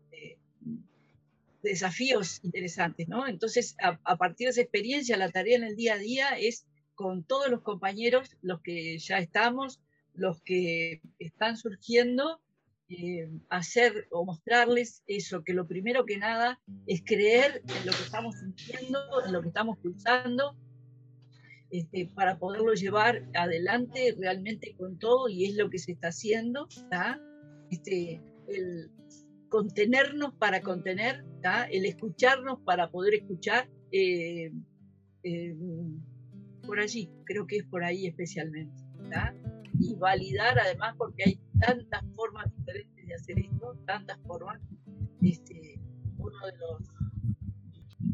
desafíos 1.63 2.43
interesantes, 2.45 3.09
¿no? 3.09 3.29
Entonces, 3.29 3.77
a, 3.79 4.17
partir 4.17 4.47
de 4.47 4.53
esa 4.53 4.63
experiencia, 4.63 5.19
la 5.19 5.31
tarea 5.31 5.59
en 5.59 5.65
el 5.65 5.77
día 5.77 5.95
a 5.95 5.99
día 5.99 6.29
es 6.31 6.65
con 6.95 7.25
todos 7.25 7.51
los 7.51 7.61
compañeros, 7.61 8.39
los 8.41 8.63
que 8.63 8.99
ya 8.99 9.19
estamos, 9.19 9.81
los 10.15 10.41
que 10.41 11.03
están 11.19 11.59
surgiendo, 11.59 12.41
eh, 12.91 13.29
hacer 13.51 14.09
o 14.11 14.25
mostrarles 14.25 15.03
eso, 15.07 15.43
que 15.45 15.53
lo 15.53 15.67
primero 15.67 16.07
que 16.07 16.17
nada 16.17 16.59
es 16.87 17.03
creer 17.05 17.63
en 17.67 17.87
lo 17.87 17.93
que 17.93 18.03
estamos 18.03 18.35
sintiendo, 18.37 18.99
en 19.27 19.33
lo 19.33 19.43
que 19.43 19.49
estamos 19.49 19.79
pulsando, 19.79 20.57
este, 21.71 22.11
para 22.15 22.39
poderlo 22.39 22.73
llevar 22.73 23.29
adelante 23.35 24.15
realmente 24.19 24.75
con 24.77 24.99
todo 24.99 25.29
y 25.29 25.45
es 25.45 25.57
lo 25.57 25.69
que 25.69 25.79
se 25.79 25.93
está 25.93 26.09
haciendo, 26.09 26.67
Este, 27.71 28.23
el 28.49 28.91
contenernos 29.51 30.35
para 30.35 30.63
contener, 30.63 31.25
el 31.71 31.85
escucharnos 31.85 32.61
para 32.65 32.91
poder 32.91 33.15
escuchar, 33.15 33.69
eh, 33.93 34.53
eh, 35.25 35.57
por 36.67 36.81
allí, 36.81 37.11
creo 37.25 37.47
que 37.47 37.59
es 37.59 37.65
por 37.65 37.85
ahí 37.85 38.07
especialmente, 38.07 38.83
y 39.81 39.95
validar 39.95 40.59
además 40.59 40.95
porque 40.99 41.23
hay 41.25 41.41
tantas 41.61 42.03
formas 42.15 42.47
diferentes 42.57 43.07
de 43.07 43.15
hacer 43.15 43.39
esto, 43.39 43.77
tantas 43.87 44.19
formas, 44.27 44.61
este, 45.23 45.81
uno 46.19 46.37
de 46.47 46.59
los 46.59 46.89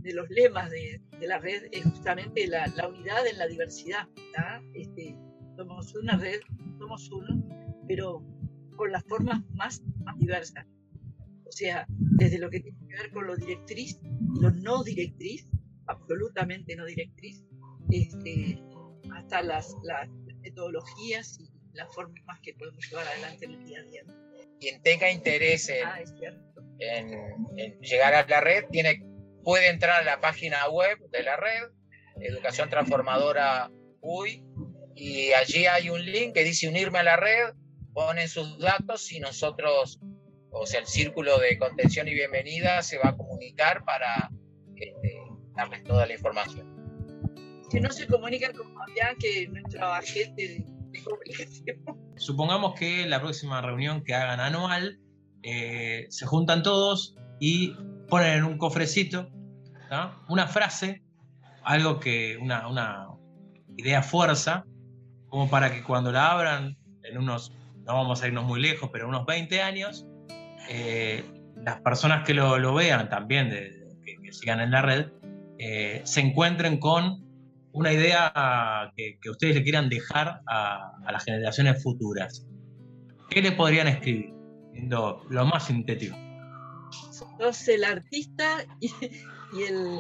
de 0.05 0.13
los 0.13 0.29
lemas 0.29 0.71
de, 0.71 1.01
la 1.27 1.39
red 1.39 1.65
es 1.73 1.85
justamente 1.85 2.47
la, 2.47 2.67
unidad 2.87 3.27
en 3.27 3.39
la 3.39 3.47
diversidad. 3.47 4.07
Este, 4.75 5.17
somos 5.57 5.95
una 5.95 6.19
red, 6.19 6.41
somos 6.79 7.11
uno, 7.11 7.43
pero 7.89 8.23
con 8.77 8.93
las 8.93 9.03
formas 9.05 9.43
más, 9.55 9.83
más 10.05 10.19
diversas. 10.19 10.67
O 11.47 11.53
sea, 11.53 11.87
desde 11.89 12.39
lo 12.39 12.51
que 12.51 12.61
tiene 12.61 12.79
que 12.87 12.97
ver 12.97 13.13
con 13.13 13.27
lo 13.27 13.37
directriz 13.37 13.99
y 14.03 14.41
lo 14.41 14.51
no 14.51 14.85
directriz, 14.85 15.49
absolutamente 15.87 16.77
no 16.77 16.85
directriz, 16.85 17.43
este, 17.91 18.63
hasta 19.15 19.43
las, 19.43 19.75
las 19.85 20.11
metodologías 20.43 21.39
y 21.41 21.49
las 21.75 21.95
formas 21.95 22.41
que 22.43 22.55
podemos 22.55 22.89
llevar 22.89 23.07
adelante 23.07 23.45
en 23.45 23.51
el 23.53 23.65
día 23.65 23.81
a 23.81 23.83
día. 23.83 24.03
Quien 24.61 24.83
tenga 24.83 25.11
interés 25.11 25.69
en, 25.69 25.87
ah, 25.87 26.01
en, 26.79 27.13
en 27.59 27.81
llegar 27.81 28.15
a 28.15 28.27
la 28.27 28.41
red 28.41 28.65
tiene 28.71 29.03
puede 29.45 29.69
entrar 29.69 30.01
a 30.01 30.05
la 30.05 30.21
página 30.21 30.69
web 30.69 30.99
de 31.11 31.23
la 31.23 31.37
red, 31.37 31.71
Educación 32.21 32.71
Transformadora 32.71 33.71
UI, 34.01 34.43
y 34.97 35.33
allí 35.33 35.67
hay 35.67 35.91
un 35.91 36.05
link 36.05 36.35
que 36.35 36.45
dice 36.45 36.69
unirme 36.69 37.01
a 37.01 37.03
la 37.03 37.17
red, 37.17 37.53
ponen 37.93 38.29
sus 38.29 38.59
datos 38.59 39.13
y 39.13 39.21
nosotros, 39.21 40.01
o 40.51 40.67
sea, 40.67 40.81
el 40.81 40.87
círculo 40.87 41.39
de 41.39 41.59
contención 41.59 42.09
y 42.09 42.15
bienvenida 42.15 42.83
se 42.83 42.99
va 42.99 43.11
a 43.11 43.17
comunicar 43.17 43.85
para 43.85 44.31
este, 44.77 45.21
darles 45.57 45.85
toda 45.85 46.07
la 46.07 46.15
información. 46.15 46.73
Que 47.71 47.81
no 47.81 47.91
se 47.91 48.07
comunican 48.07 48.53
con 48.53 48.73
Fabián, 48.75 49.17
que 49.19 49.49
nuestro 49.49 49.85
agente. 49.85 50.65
Supongamos 52.17 52.75
que 52.79 53.07
la 53.07 53.21
próxima 53.21 53.61
reunión 53.61 54.03
que 54.05 54.15
hagan 54.15 54.41
anual, 54.41 55.01
eh, 55.43 56.07
se 56.09 56.27
juntan 56.27 56.63
todos 56.63 57.17
y 57.41 57.75
ponen 58.09 58.39
en 58.39 58.45
un 58.45 58.59
cofrecito 58.59 59.31
una 60.29 60.47
frase, 60.47 61.03
algo 61.63 62.01
que, 62.01 62.37
una, 62.41 62.69
una, 62.69 63.09
idea 63.77 64.03
fuerza, 64.03 64.65
como 65.29 65.51
para 65.51 65.73
que 65.75 65.83
cuando 65.83 66.13
la 66.13 66.31
abran 66.31 66.77
en 67.03 67.19
unos, 67.19 67.53
no 67.85 67.95
vamos 67.95 68.23
a 68.23 68.29
irnos 68.29 68.45
muy 68.45 68.61
lejos, 68.61 68.89
pero 68.93 69.09
unos 69.09 69.27
20 69.27 69.63
años, 69.63 70.07
eh, 70.69 71.25
las 71.57 71.81
personas 71.81 72.25
que 72.25 72.35
lo, 72.35 72.59
lo 72.59 72.73
vean 72.73 73.09
también, 73.09 73.51
de, 73.51 73.97
que, 74.05 74.33
sigan 74.33 74.61
en 74.61 74.71
la 74.71 74.83
red, 74.83 75.07
eh, 75.59 76.03
se 76.05 76.21
encuentren 76.21 76.79
con 76.79 77.24
una 77.75 77.93
idea 77.93 78.93
que, 78.97 79.19
que 79.21 79.31
ustedes 79.31 79.57
le 79.57 79.63
quieran 79.65 79.89
dejar 79.89 80.41
a, 80.47 80.93
a, 81.05 81.13
las 81.13 81.25
generaciones 81.25 81.83
futuras. 81.83 82.47
¿Qué 83.29 83.43
le 83.43 83.53
podrían 83.53 83.89
escribir? 83.89 84.33
Siendo 84.73 85.25
lo 85.29 85.45
más 85.45 85.67
sintético. 85.67 86.17
Sos 87.11 87.69
el 87.69 87.83
artista 87.83 88.65
y, 88.81 88.93
y, 89.59 89.63
el, 89.65 89.99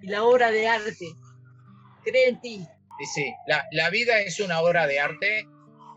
y 0.00 0.06
la 0.06 0.22
obra 0.22 0.52
de 0.52 0.68
arte. 0.68 1.06
Cree 2.04 2.28
en 2.28 2.40
ti. 2.40 2.66
Sí, 3.00 3.06
sí. 3.14 3.32
La, 3.48 3.64
la 3.72 3.90
vida 3.90 4.20
es 4.20 4.38
una 4.38 4.60
obra 4.60 4.86
de 4.86 5.00
arte. 5.00 5.48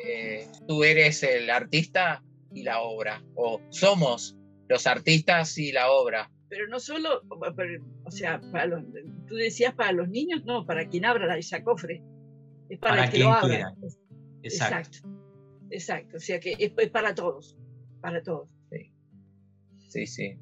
Eh, 0.03 0.47
tú 0.67 0.83
eres 0.83 1.21
el 1.21 1.51
artista 1.51 2.23
y 2.51 2.63
la 2.63 2.79
obra. 2.81 3.23
O 3.35 3.61
somos 3.69 4.35
los 4.67 4.87
artistas 4.87 5.55
y 5.59 5.71
la 5.71 5.91
obra. 5.91 6.31
Pero 6.49 6.67
no 6.67 6.79
solo, 6.79 7.23
o 8.03 8.11
sea, 8.11 8.39
para 8.51 8.83
tú 9.27 9.35
decías 9.35 9.73
para 9.73 9.91
los 9.91 10.09
niños, 10.09 10.45
no, 10.45 10.65
para 10.65 10.87
quien 10.87 11.05
abra 11.05 11.37
esa 11.37 11.63
cofre. 11.63 12.03
Es 12.69 12.79
para, 12.79 13.05
el 13.05 13.11
que 13.11 13.19
lo 13.19 13.31
abra. 13.31 13.73
Exacto. 14.43 14.99
Exacto. 15.69 16.17
O 16.17 16.19
sea 16.19 16.39
que 16.39 16.55
es, 16.57 16.71
es 16.77 16.89
para 16.89 17.15
todos. 17.15 17.57
Para 18.01 18.21
todos. 18.21 18.47
Sí. 18.71 18.91
Sí, 19.89 20.07
sí. 20.07 20.37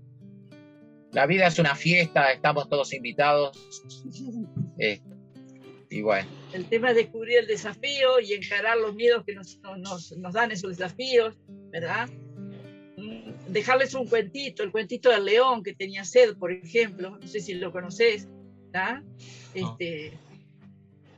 La 1.14 1.28
vida 1.28 1.47
es 1.47 1.60
una 1.60 1.76
fiesta, 1.76 2.32
estamos 2.32 2.70
todos 2.70 2.93
invitados. 2.93 3.58
Eh, 4.80 4.99
y 5.91 6.01
bueno. 6.01 6.28
El 6.51 6.66
tema 6.66 6.89
es 6.89 6.95
descubrir 6.95 7.38
el 7.38 7.45
desafío 7.45 8.20
y 8.20 8.34
encarar 8.34 8.76
los 8.78 8.95
miedos 8.95 9.24
que 9.24 9.36
nos, 9.36 9.60
nos, 9.78 10.34
dan 10.34 10.51
esos 10.51 10.78
desafíos, 10.78 11.38
¿verdad? 11.70 12.10
Dejarles 13.47 13.93
un 13.93 14.08
cuentito, 14.08 14.64
el 14.64 14.72
cuentito 14.72 15.10
del 15.10 15.26
león 15.26 15.64
que 15.64 15.74
tenía 15.74 16.04
sed, 16.06 16.36
por 16.38 16.51
ejemplo, 16.51 17.18
no 17.20 17.28
sé 17.28 17.39
si 17.39 17.54
lo 17.54 17.72
conoces, 17.72 18.28
¿verdad? 18.72 19.04
Este, 19.54 20.14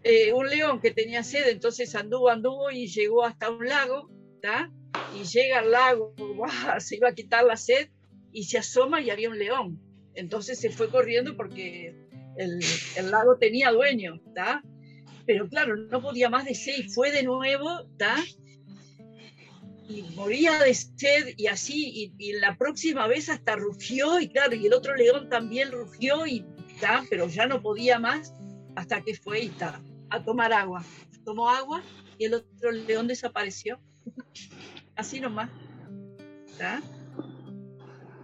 eh, 0.04 0.34
un 0.34 0.50
león 0.50 0.82
que 0.82 0.92
tenía 0.92 1.24
sed, 1.24 1.48
entonces 1.48 1.96
anduvo, 1.96 2.30
anduvo 2.30 2.72
y 2.72 2.88
llegó 2.88 3.24
hasta 3.24 3.50
un 3.50 3.66
lago, 3.66 4.10
¿está? 4.36 4.72
Y 5.20 5.24
llega 5.24 5.60
al 5.60 5.72
lago, 5.72 6.14
se 6.80 6.98
iba 6.98 7.10
a 7.10 7.16
quitar 7.16 7.44
la 7.44 7.58
sed 7.58 7.90
y 8.32 8.44
se 8.44 8.58
asoma 8.58 9.02
y 9.02 9.10
había 9.10 9.30
un 9.30 9.40
león. 9.40 9.82
Entonces 10.14 10.60
se 10.60 10.70
fue 10.70 10.90
corriendo 10.90 11.36
porque 11.36 11.96
el, 12.38 12.60
el 12.98 13.12
lago 13.12 13.38
tenía 13.38 13.72
dueño, 13.72 14.22
¿está? 14.28 14.64
Pero 15.26 15.50
claro, 15.50 15.76
no 15.76 16.02
podía 16.02 16.30
más 16.30 16.46
de 16.46 16.54
sed 16.54 16.78
y 16.78 16.90
fue 16.90 17.12
de 17.12 17.24
nuevo, 17.24 17.82
¿está? 17.92 18.16
Y 19.88 20.02
moría 20.16 20.60
de 20.60 20.74
sed 20.74 21.36
y 21.38 21.48
así, 21.48 22.14
y, 22.18 22.34
la 22.34 22.58
próxima 22.58 23.08
vez 23.08 23.30
hasta 23.30 23.56
rugió, 23.56 24.20
y 24.20 24.30
claro, 24.30 24.56
y 24.56 24.66
el 24.66 24.74
otro 24.74 24.96
león 24.96 25.30
también 25.30 25.72
rugió, 25.72 26.26
y 26.26 26.46
ta, 26.80 27.04
pero 27.10 27.28
ya 27.28 27.46
no 27.46 27.62
podía 27.62 28.00
más 28.00 28.34
hasta 28.76 29.02
que 29.02 29.16
fue 29.16 29.42
y 29.42 29.50
ta, 29.50 29.82
a 30.10 30.24
tomar 30.24 30.54
agua. 30.54 30.84
Tomó 31.24 31.50
agua 31.50 31.82
y 32.18 32.26
el 32.26 32.36
otro 32.36 32.72
león 32.72 33.08
desapareció. 33.08 33.80
así 34.96 35.20
nomás. 35.20 35.50
¿tá? 36.58 36.82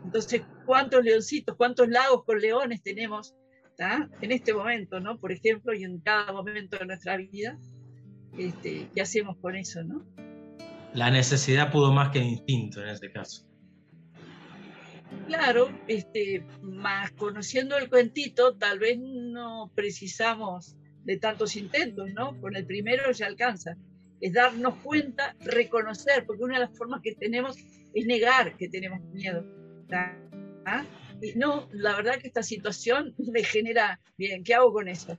Entonces, 0.04 0.42
¿cuántos 0.66 1.04
leoncitos, 1.04 1.56
cuántos 1.56 1.88
lagos 1.88 2.24
con 2.26 2.40
leones 2.40 2.82
tenemos 2.82 3.36
¿tá? 3.78 4.10
en 4.22 4.32
este 4.32 4.54
momento, 4.54 5.00
¿no? 5.00 5.20
Por 5.20 5.32
ejemplo, 5.32 5.74
y 5.74 5.84
en 5.84 6.00
cada 6.00 6.32
momento 6.32 6.78
de 6.78 6.86
nuestra 6.86 7.18
vida. 7.18 7.58
Este, 8.38 8.90
¿Qué 8.94 9.02
hacemos 9.02 9.38
con 9.38 9.56
eso, 9.56 9.84
no? 9.84 10.06
La 10.94 11.10
necesidad 11.10 11.72
pudo 11.72 11.92
más 11.92 12.10
que 12.10 12.20
el 12.20 12.26
instinto 12.26 12.82
en 12.82 12.90
este 12.90 13.12
caso. 13.12 13.48
Claro, 15.28 15.70
este, 15.88 16.46
más 16.62 17.12
conociendo 17.12 17.78
el 17.78 17.90
cuentito, 17.90 18.56
tal 18.58 18.80
vez 18.80 18.98
no 19.00 19.72
precisamos 19.76 20.76
de 21.04 21.18
tantos 21.18 21.56
intentos, 21.56 22.10
¿no? 22.14 22.40
Con 22.40 22.56
el 22.56 22.66
primero 22.66 23.12
ya 23.12 23.28
alcanza. 23.28 23.76
Es 24.20 24.34
darnos 24.34 24.76
cuenta, 24.84 25.36
reconocer, 25.40 26.26
porque 26.26 26.44
una 26.44 26.60
de 26.60 26.66
las 26.66 26.78
formas 26.78 27.02
que 27.02 27.16
tenemos 27.16 27.58
es 27.94 28.06
negar 28.06 28.56
que 28.58 28.70
tenemos 28.70 29.02
miedo. 29.14 29.46
¿Ah? 30.66 30.86
Y 31.22 31.34
no, 31.38 31.68
la 31.74 31.96
verdad 31.96 32.20
que 32.20 32.28
esta 32.28 32.44
situación 32.44 33.14
me 33.32 33.44
genera, 33.44 34.00
bien, 34.18 34.44
¿qué 34.44 34.54
hago 34.54 34.72
con 34.72 34.88
eso? 34.88 35.18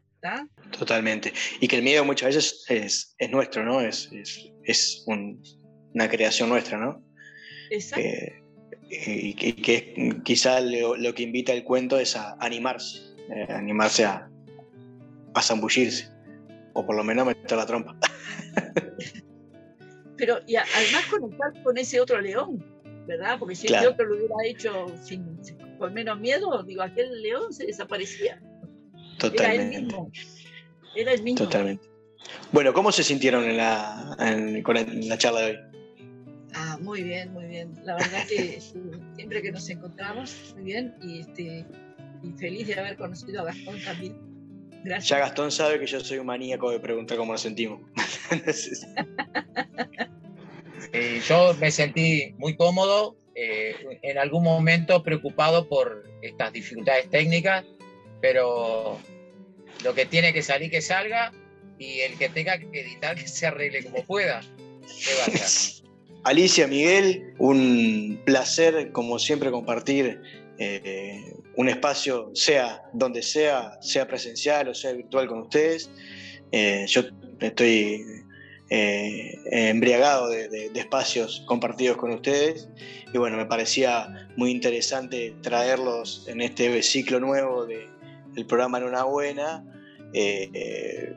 Totalmente. 0.78 1.32
Y 1.60 1.66
que 1.66 1.76
el 1.76 1.82
miedo 1.82 2.04
muchas 2.04 2.34
veces 2.34 2.64
es, 2.68 3.14
es 3.18 3.30
nuestro, 3.30 3.64
¿no? 3.64 3.80
Es, 3.80 4.08
es, 4.12 4.52
es 4.64 5.02
un, 5.06 5.42
una 5.94 6.08
creación 6.08 6.48
nuestra, 6.48 6.78
¿no? 6.78 7.02
Exacto. 7.70 8.06
y, 8.90 9.34
que, 9.34 10.20
quizá 10.24 10.60
lo, 10.60 11.14
que 11.14 11.22
invita 11.22 11.52
el 11.52 11.64
cuento 11.64 11.98
es 11.98 12.16
a 12.16 12.36
animarse, 12.40 13.00
eh, 13.34 13.46
animarse 13.50 14.04
a, 14.04 14.28
a 15.34 15.42
zambullirse, 15.42 16.10
o 16.74 16.84
por 16.84 16.96
lo 16.96 17.04
menos 17.04 17.26
meter 17.26 17.56
la 17.56 17.66
trompa. 17.66 17.96
Pero 20.16 20.38
y 20.46 20.56
además 20.56 21.06
conectar 21.10 21.62
con 21.62 21.78
ese 21.78 22.00
otro 22.00 22.20
león, 22.20 22.64
¿verdad? 23.06 23.38
Porque 23.38 23.54
si 23.54 23.68
el 23.68 23.86
otro 23.86 24.06
lo 24.06 24.16
hubiera 24.16 24.34
hecho 24.44 24.86
sin, 25.02 25.38
con 25.78 25.94
menos 25.94 26.20
miedo, 26.20 26.62
digo, 26.62 26.82
aquel 26.82 27.22
león 27.22 27.52
se 27.52 27.66
desaparecía. 27.66 28.40
Totalmente. 29.18 29.76
Era 29.76 29.78
el 29.78 29.84
mismo. 29.84 30.12
Era 30.94 31.12
el 31.12 31.22
mismo. 31.22 31.44
Totalmente. 31.44 31.88
Bueno, 32.52 32.72
¿cómo 32.72 32.92
se 32.92 33.02
sintieron 33.02 33.44
en 33.44 33.56
la, 33.56 34.16
en 34.20 35.08
la 35.08 35.18
charla 35.18 35.40
de 35.40 35.50
hoy? 35.50 35.71
Ah, 36.64 36.78
muy 36.80 37.02
bien, 37.02 37.32
muy 37.32 37.46
bien. 37.46 37.74
La 37.82 37.96
verdad 37.96 38.24
que 38.28 38.60
siempre 39.16 39.42
que 39.42 39.50
nos 39.50 39.68
encontramos, 39.68 40.54
muy 40.54 40.62
bien, 40.62 40.94
y, 41.02 41.20
este, 41.20 41.66
y 42.22 42.32
feliz 42.38 42.68
de 42.68 42.78
haber 42.78 42.96
conocido 42.96 43.40
a 43.42 43.46
Gastón 43.46 43.82
también. 43.82 44.16
Gracias. 44.84 45.08
Ya 45.08 45.18
Gastón 45.18 45.50
sabe 45.50 45.80
que 45.80 45.86
yo 45.86 45.98
soy 45.98 46.18
un 46.18 46.26
maníaco 46.26 46.70
de 46.70 46.78
preguntar 46.78 47.16
cómo 47.18 47.32
nos 47.32 47.40
sentimos. 47.40 47.80
yo 51.28 51.54
me 51.54 51.70
sentí 51.72 52.32
muy 52.38 52.56
cómodo, 52.56 53.16
eh, 53.34 53.98
en 54.02 54.18
algún 54.18 54.44
momento 54.44 55.02
preocupado 55.02 55.68
por 55.68 56.08
estas 56.22 56.52
dificultades 56.52 57.10
técnicas, 57.10 57.64
pero 58.20 59.00
lo 59.82 59.94
que 59.94 60.06
tiene 60.06 60.32
que 60.32 60.42
salir 60.42 60.70
que 60.70 60.80
salga 60.80 61.32
y 61.76 62.00
el 62.00 62.16
que 62.18 62.28
tenga 62.28 62.56
que 62.58 62.66
editar 62.66 63.16
que 63.16 63.26
se 63.26 63.48
arregle 63.48 63.82
como 63.82 64.04
pueda. 64.04 64.42
¿Qué 65.04 65.14
va 65.14 65.24
a 65.24 65.26
hacer? 65.26 65.81
Alicia, 66.24 66.68
Miguel, 66.68 67.34
un 67.38 68.20
placer 68.24 68.92
como 68.92 69.18
siempre 69.18 69.50
compartir 69.50 70.20
eh, 70.58 71.34
un 71.56 71.68
espacio, 71.68 72.30
sea 72.34 72.82
donde 72.92 73.22
sea, 73.22 73.78
sea 73.80 74.06
presencial 74.06 74.68
o 74.68 74.74
sea 74.74 74.92
virtual 74.92 75.26
con 75.26 75.40
ustedes. 75.40 75.90
Eh, 76.52 76.84
yo 76.86 77.02
estoy 77.40 78.04
eh, 78.70 79.38
embriagado 79.46 80.28
de, 80.28 80.70
espacios 80.76 81.42
compartidos 81.46 81.96
con 81.96 82.12
ustedes 82.12 82.68
y 83.12 83.18
bueno, 83.18 83.36
me 83.36 83.46
parecía 83.46 84.28
muy 84.36 84.52
interesante 84.52 85.34
traerlos 85.42 86.26
en 86.28 86.40
este 86.40 86.82
ciclo 86.82 87.18
nuevo 87.18 87.66
del 87.66 88.46
programa 88.46 88.78
En 88.78 88.84
una 88.84 89.02
buena, 89.02 89.64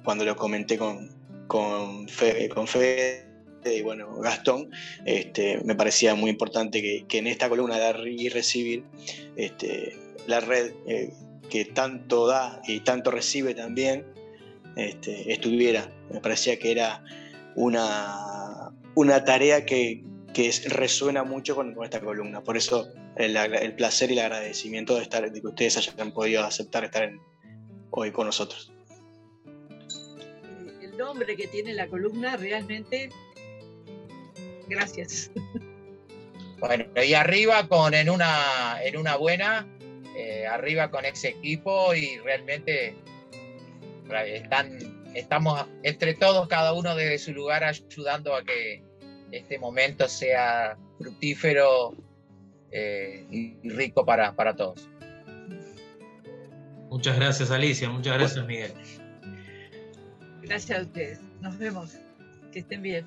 cuando 0.03 0.25
lo 0.25 0.35
comenté 0.35 0.79
con, 0.79 1.09
con, 1.47 2.07
con 2.53 2.67
y 3.65 3.81
bueno, 3.81 4.15
Gastón, 4.17 4.71
este, 5.05 5.59
me 5.63 5.75
parecía 5.75 6.15
muy 6.15 6.29
importante 6.29 6.81
que, 7.07 7.17
en 7.17 7.27
esta 7.27 7.49
columna 7.49 7.75
de 7.75 7.81
dar 7.81 8.07
y 8.07 8.29
recibir, 8.29 8.83
este, 9.35 9.97
la 10.27 10.39
red 10.39 10.73
eh, 10.87 11.11
que 11.49 11.65
tanto 11.65 12.27
da 12.27 12.61
y 12.67 12.81
tanto 12.81 13.11
recibe 13.11 13.53
también, 13.53 14.05
este, 14.75 15.31
estuviera. 15.31 15.91
Me 16.11 16.19
parecía 16.19 16.59
que 16.59 16.71
era 16.71 17.03
una, 17.55 18.71
una 18.95 19.23
tarea 19.23 19.65
que, 19.65 20.03
resuena 20.67 21.23
mucho 21.23 21.55
con, 21.55 21.75
esta 21.83 22.01
columna. 22.01 22.43
Por 22.43 22.57
eso 22.57 22.89
el, 23.15 23.75
placer 23.75 24.11
y 24.11 24.13
el 24.13 24.19
agradecimiento 24.19 24.95
de, 24.95 25.03
estar, 25.03 25.31
de 25.31 25.41
que 25.41 25.47
ustedes 25.47 25.77
hayan 25.77 26.11
podido 26.11 26.43
aceptar 26.43 26.83
estar 26.83 27.09
hoy 27.91 28.11
con 28.11 28.25
nosotros. 28.25 28.73
El 30.81 30.97
nombre 30.97 31.37
que 31.37 31.47
tiene 31.47 31.73
la 31.73 31.87
columna 31.87 32.35
realmente 32.35 33.09
Gracias. 34.67 35.31
Bueno, 36.59 36.85
y 37.03 37.13
arriba 37.13 37.67
con 37.67 37.93
en 37.93 38.09
una, 38.09 38.79
en 38.81 38.97
una 38.97 39.17
buena, 39.17 39.67
eh, 40.15 40.47
arriba 40.47 40.89
con 40.89 41.05
ese 41.05 41.29
equipo 41.29 41.93
y 41.93 42.17
realmente 42.19 42.95
están, 44.25 45.11
estamos 45.13 45.65
entre 45.83 46.13
todos, 46.13 46.47
cada 46.47 46.73
uno 46.73 46.95
desde 46.95 47.19
su 47.19 47.33
lugar, 47.33 47.63
ayudando 47.63 48.35
a 48.35 48.43
que 48.43 48.81
este 49.31 49.59
momento 49.59 50.07
sea 50.07 50.77
fructífero 50.97 51.93
eh, 52.71 53.25
y 53.29 53.69
rico 53.69 54.05
para, 54.05 54.33
para 54.35 54.55
todos. 54.55 54.87
Muchas 56.89 57.17
gracias 57.17 57.51
Alicia, 57.51 57.89
muchas 57.89 58.17
gracias 58.17 58.45
Miguel. 58.45 58.73
Gracias 60.41 60.79
a 60.79 60.81
ustedes, 60.83 61.19
nos 61.41 61.57
vemos, 61.57 61.97
que 62.53 62.59
estén 62.59 62.81
bien. 62.81 63.05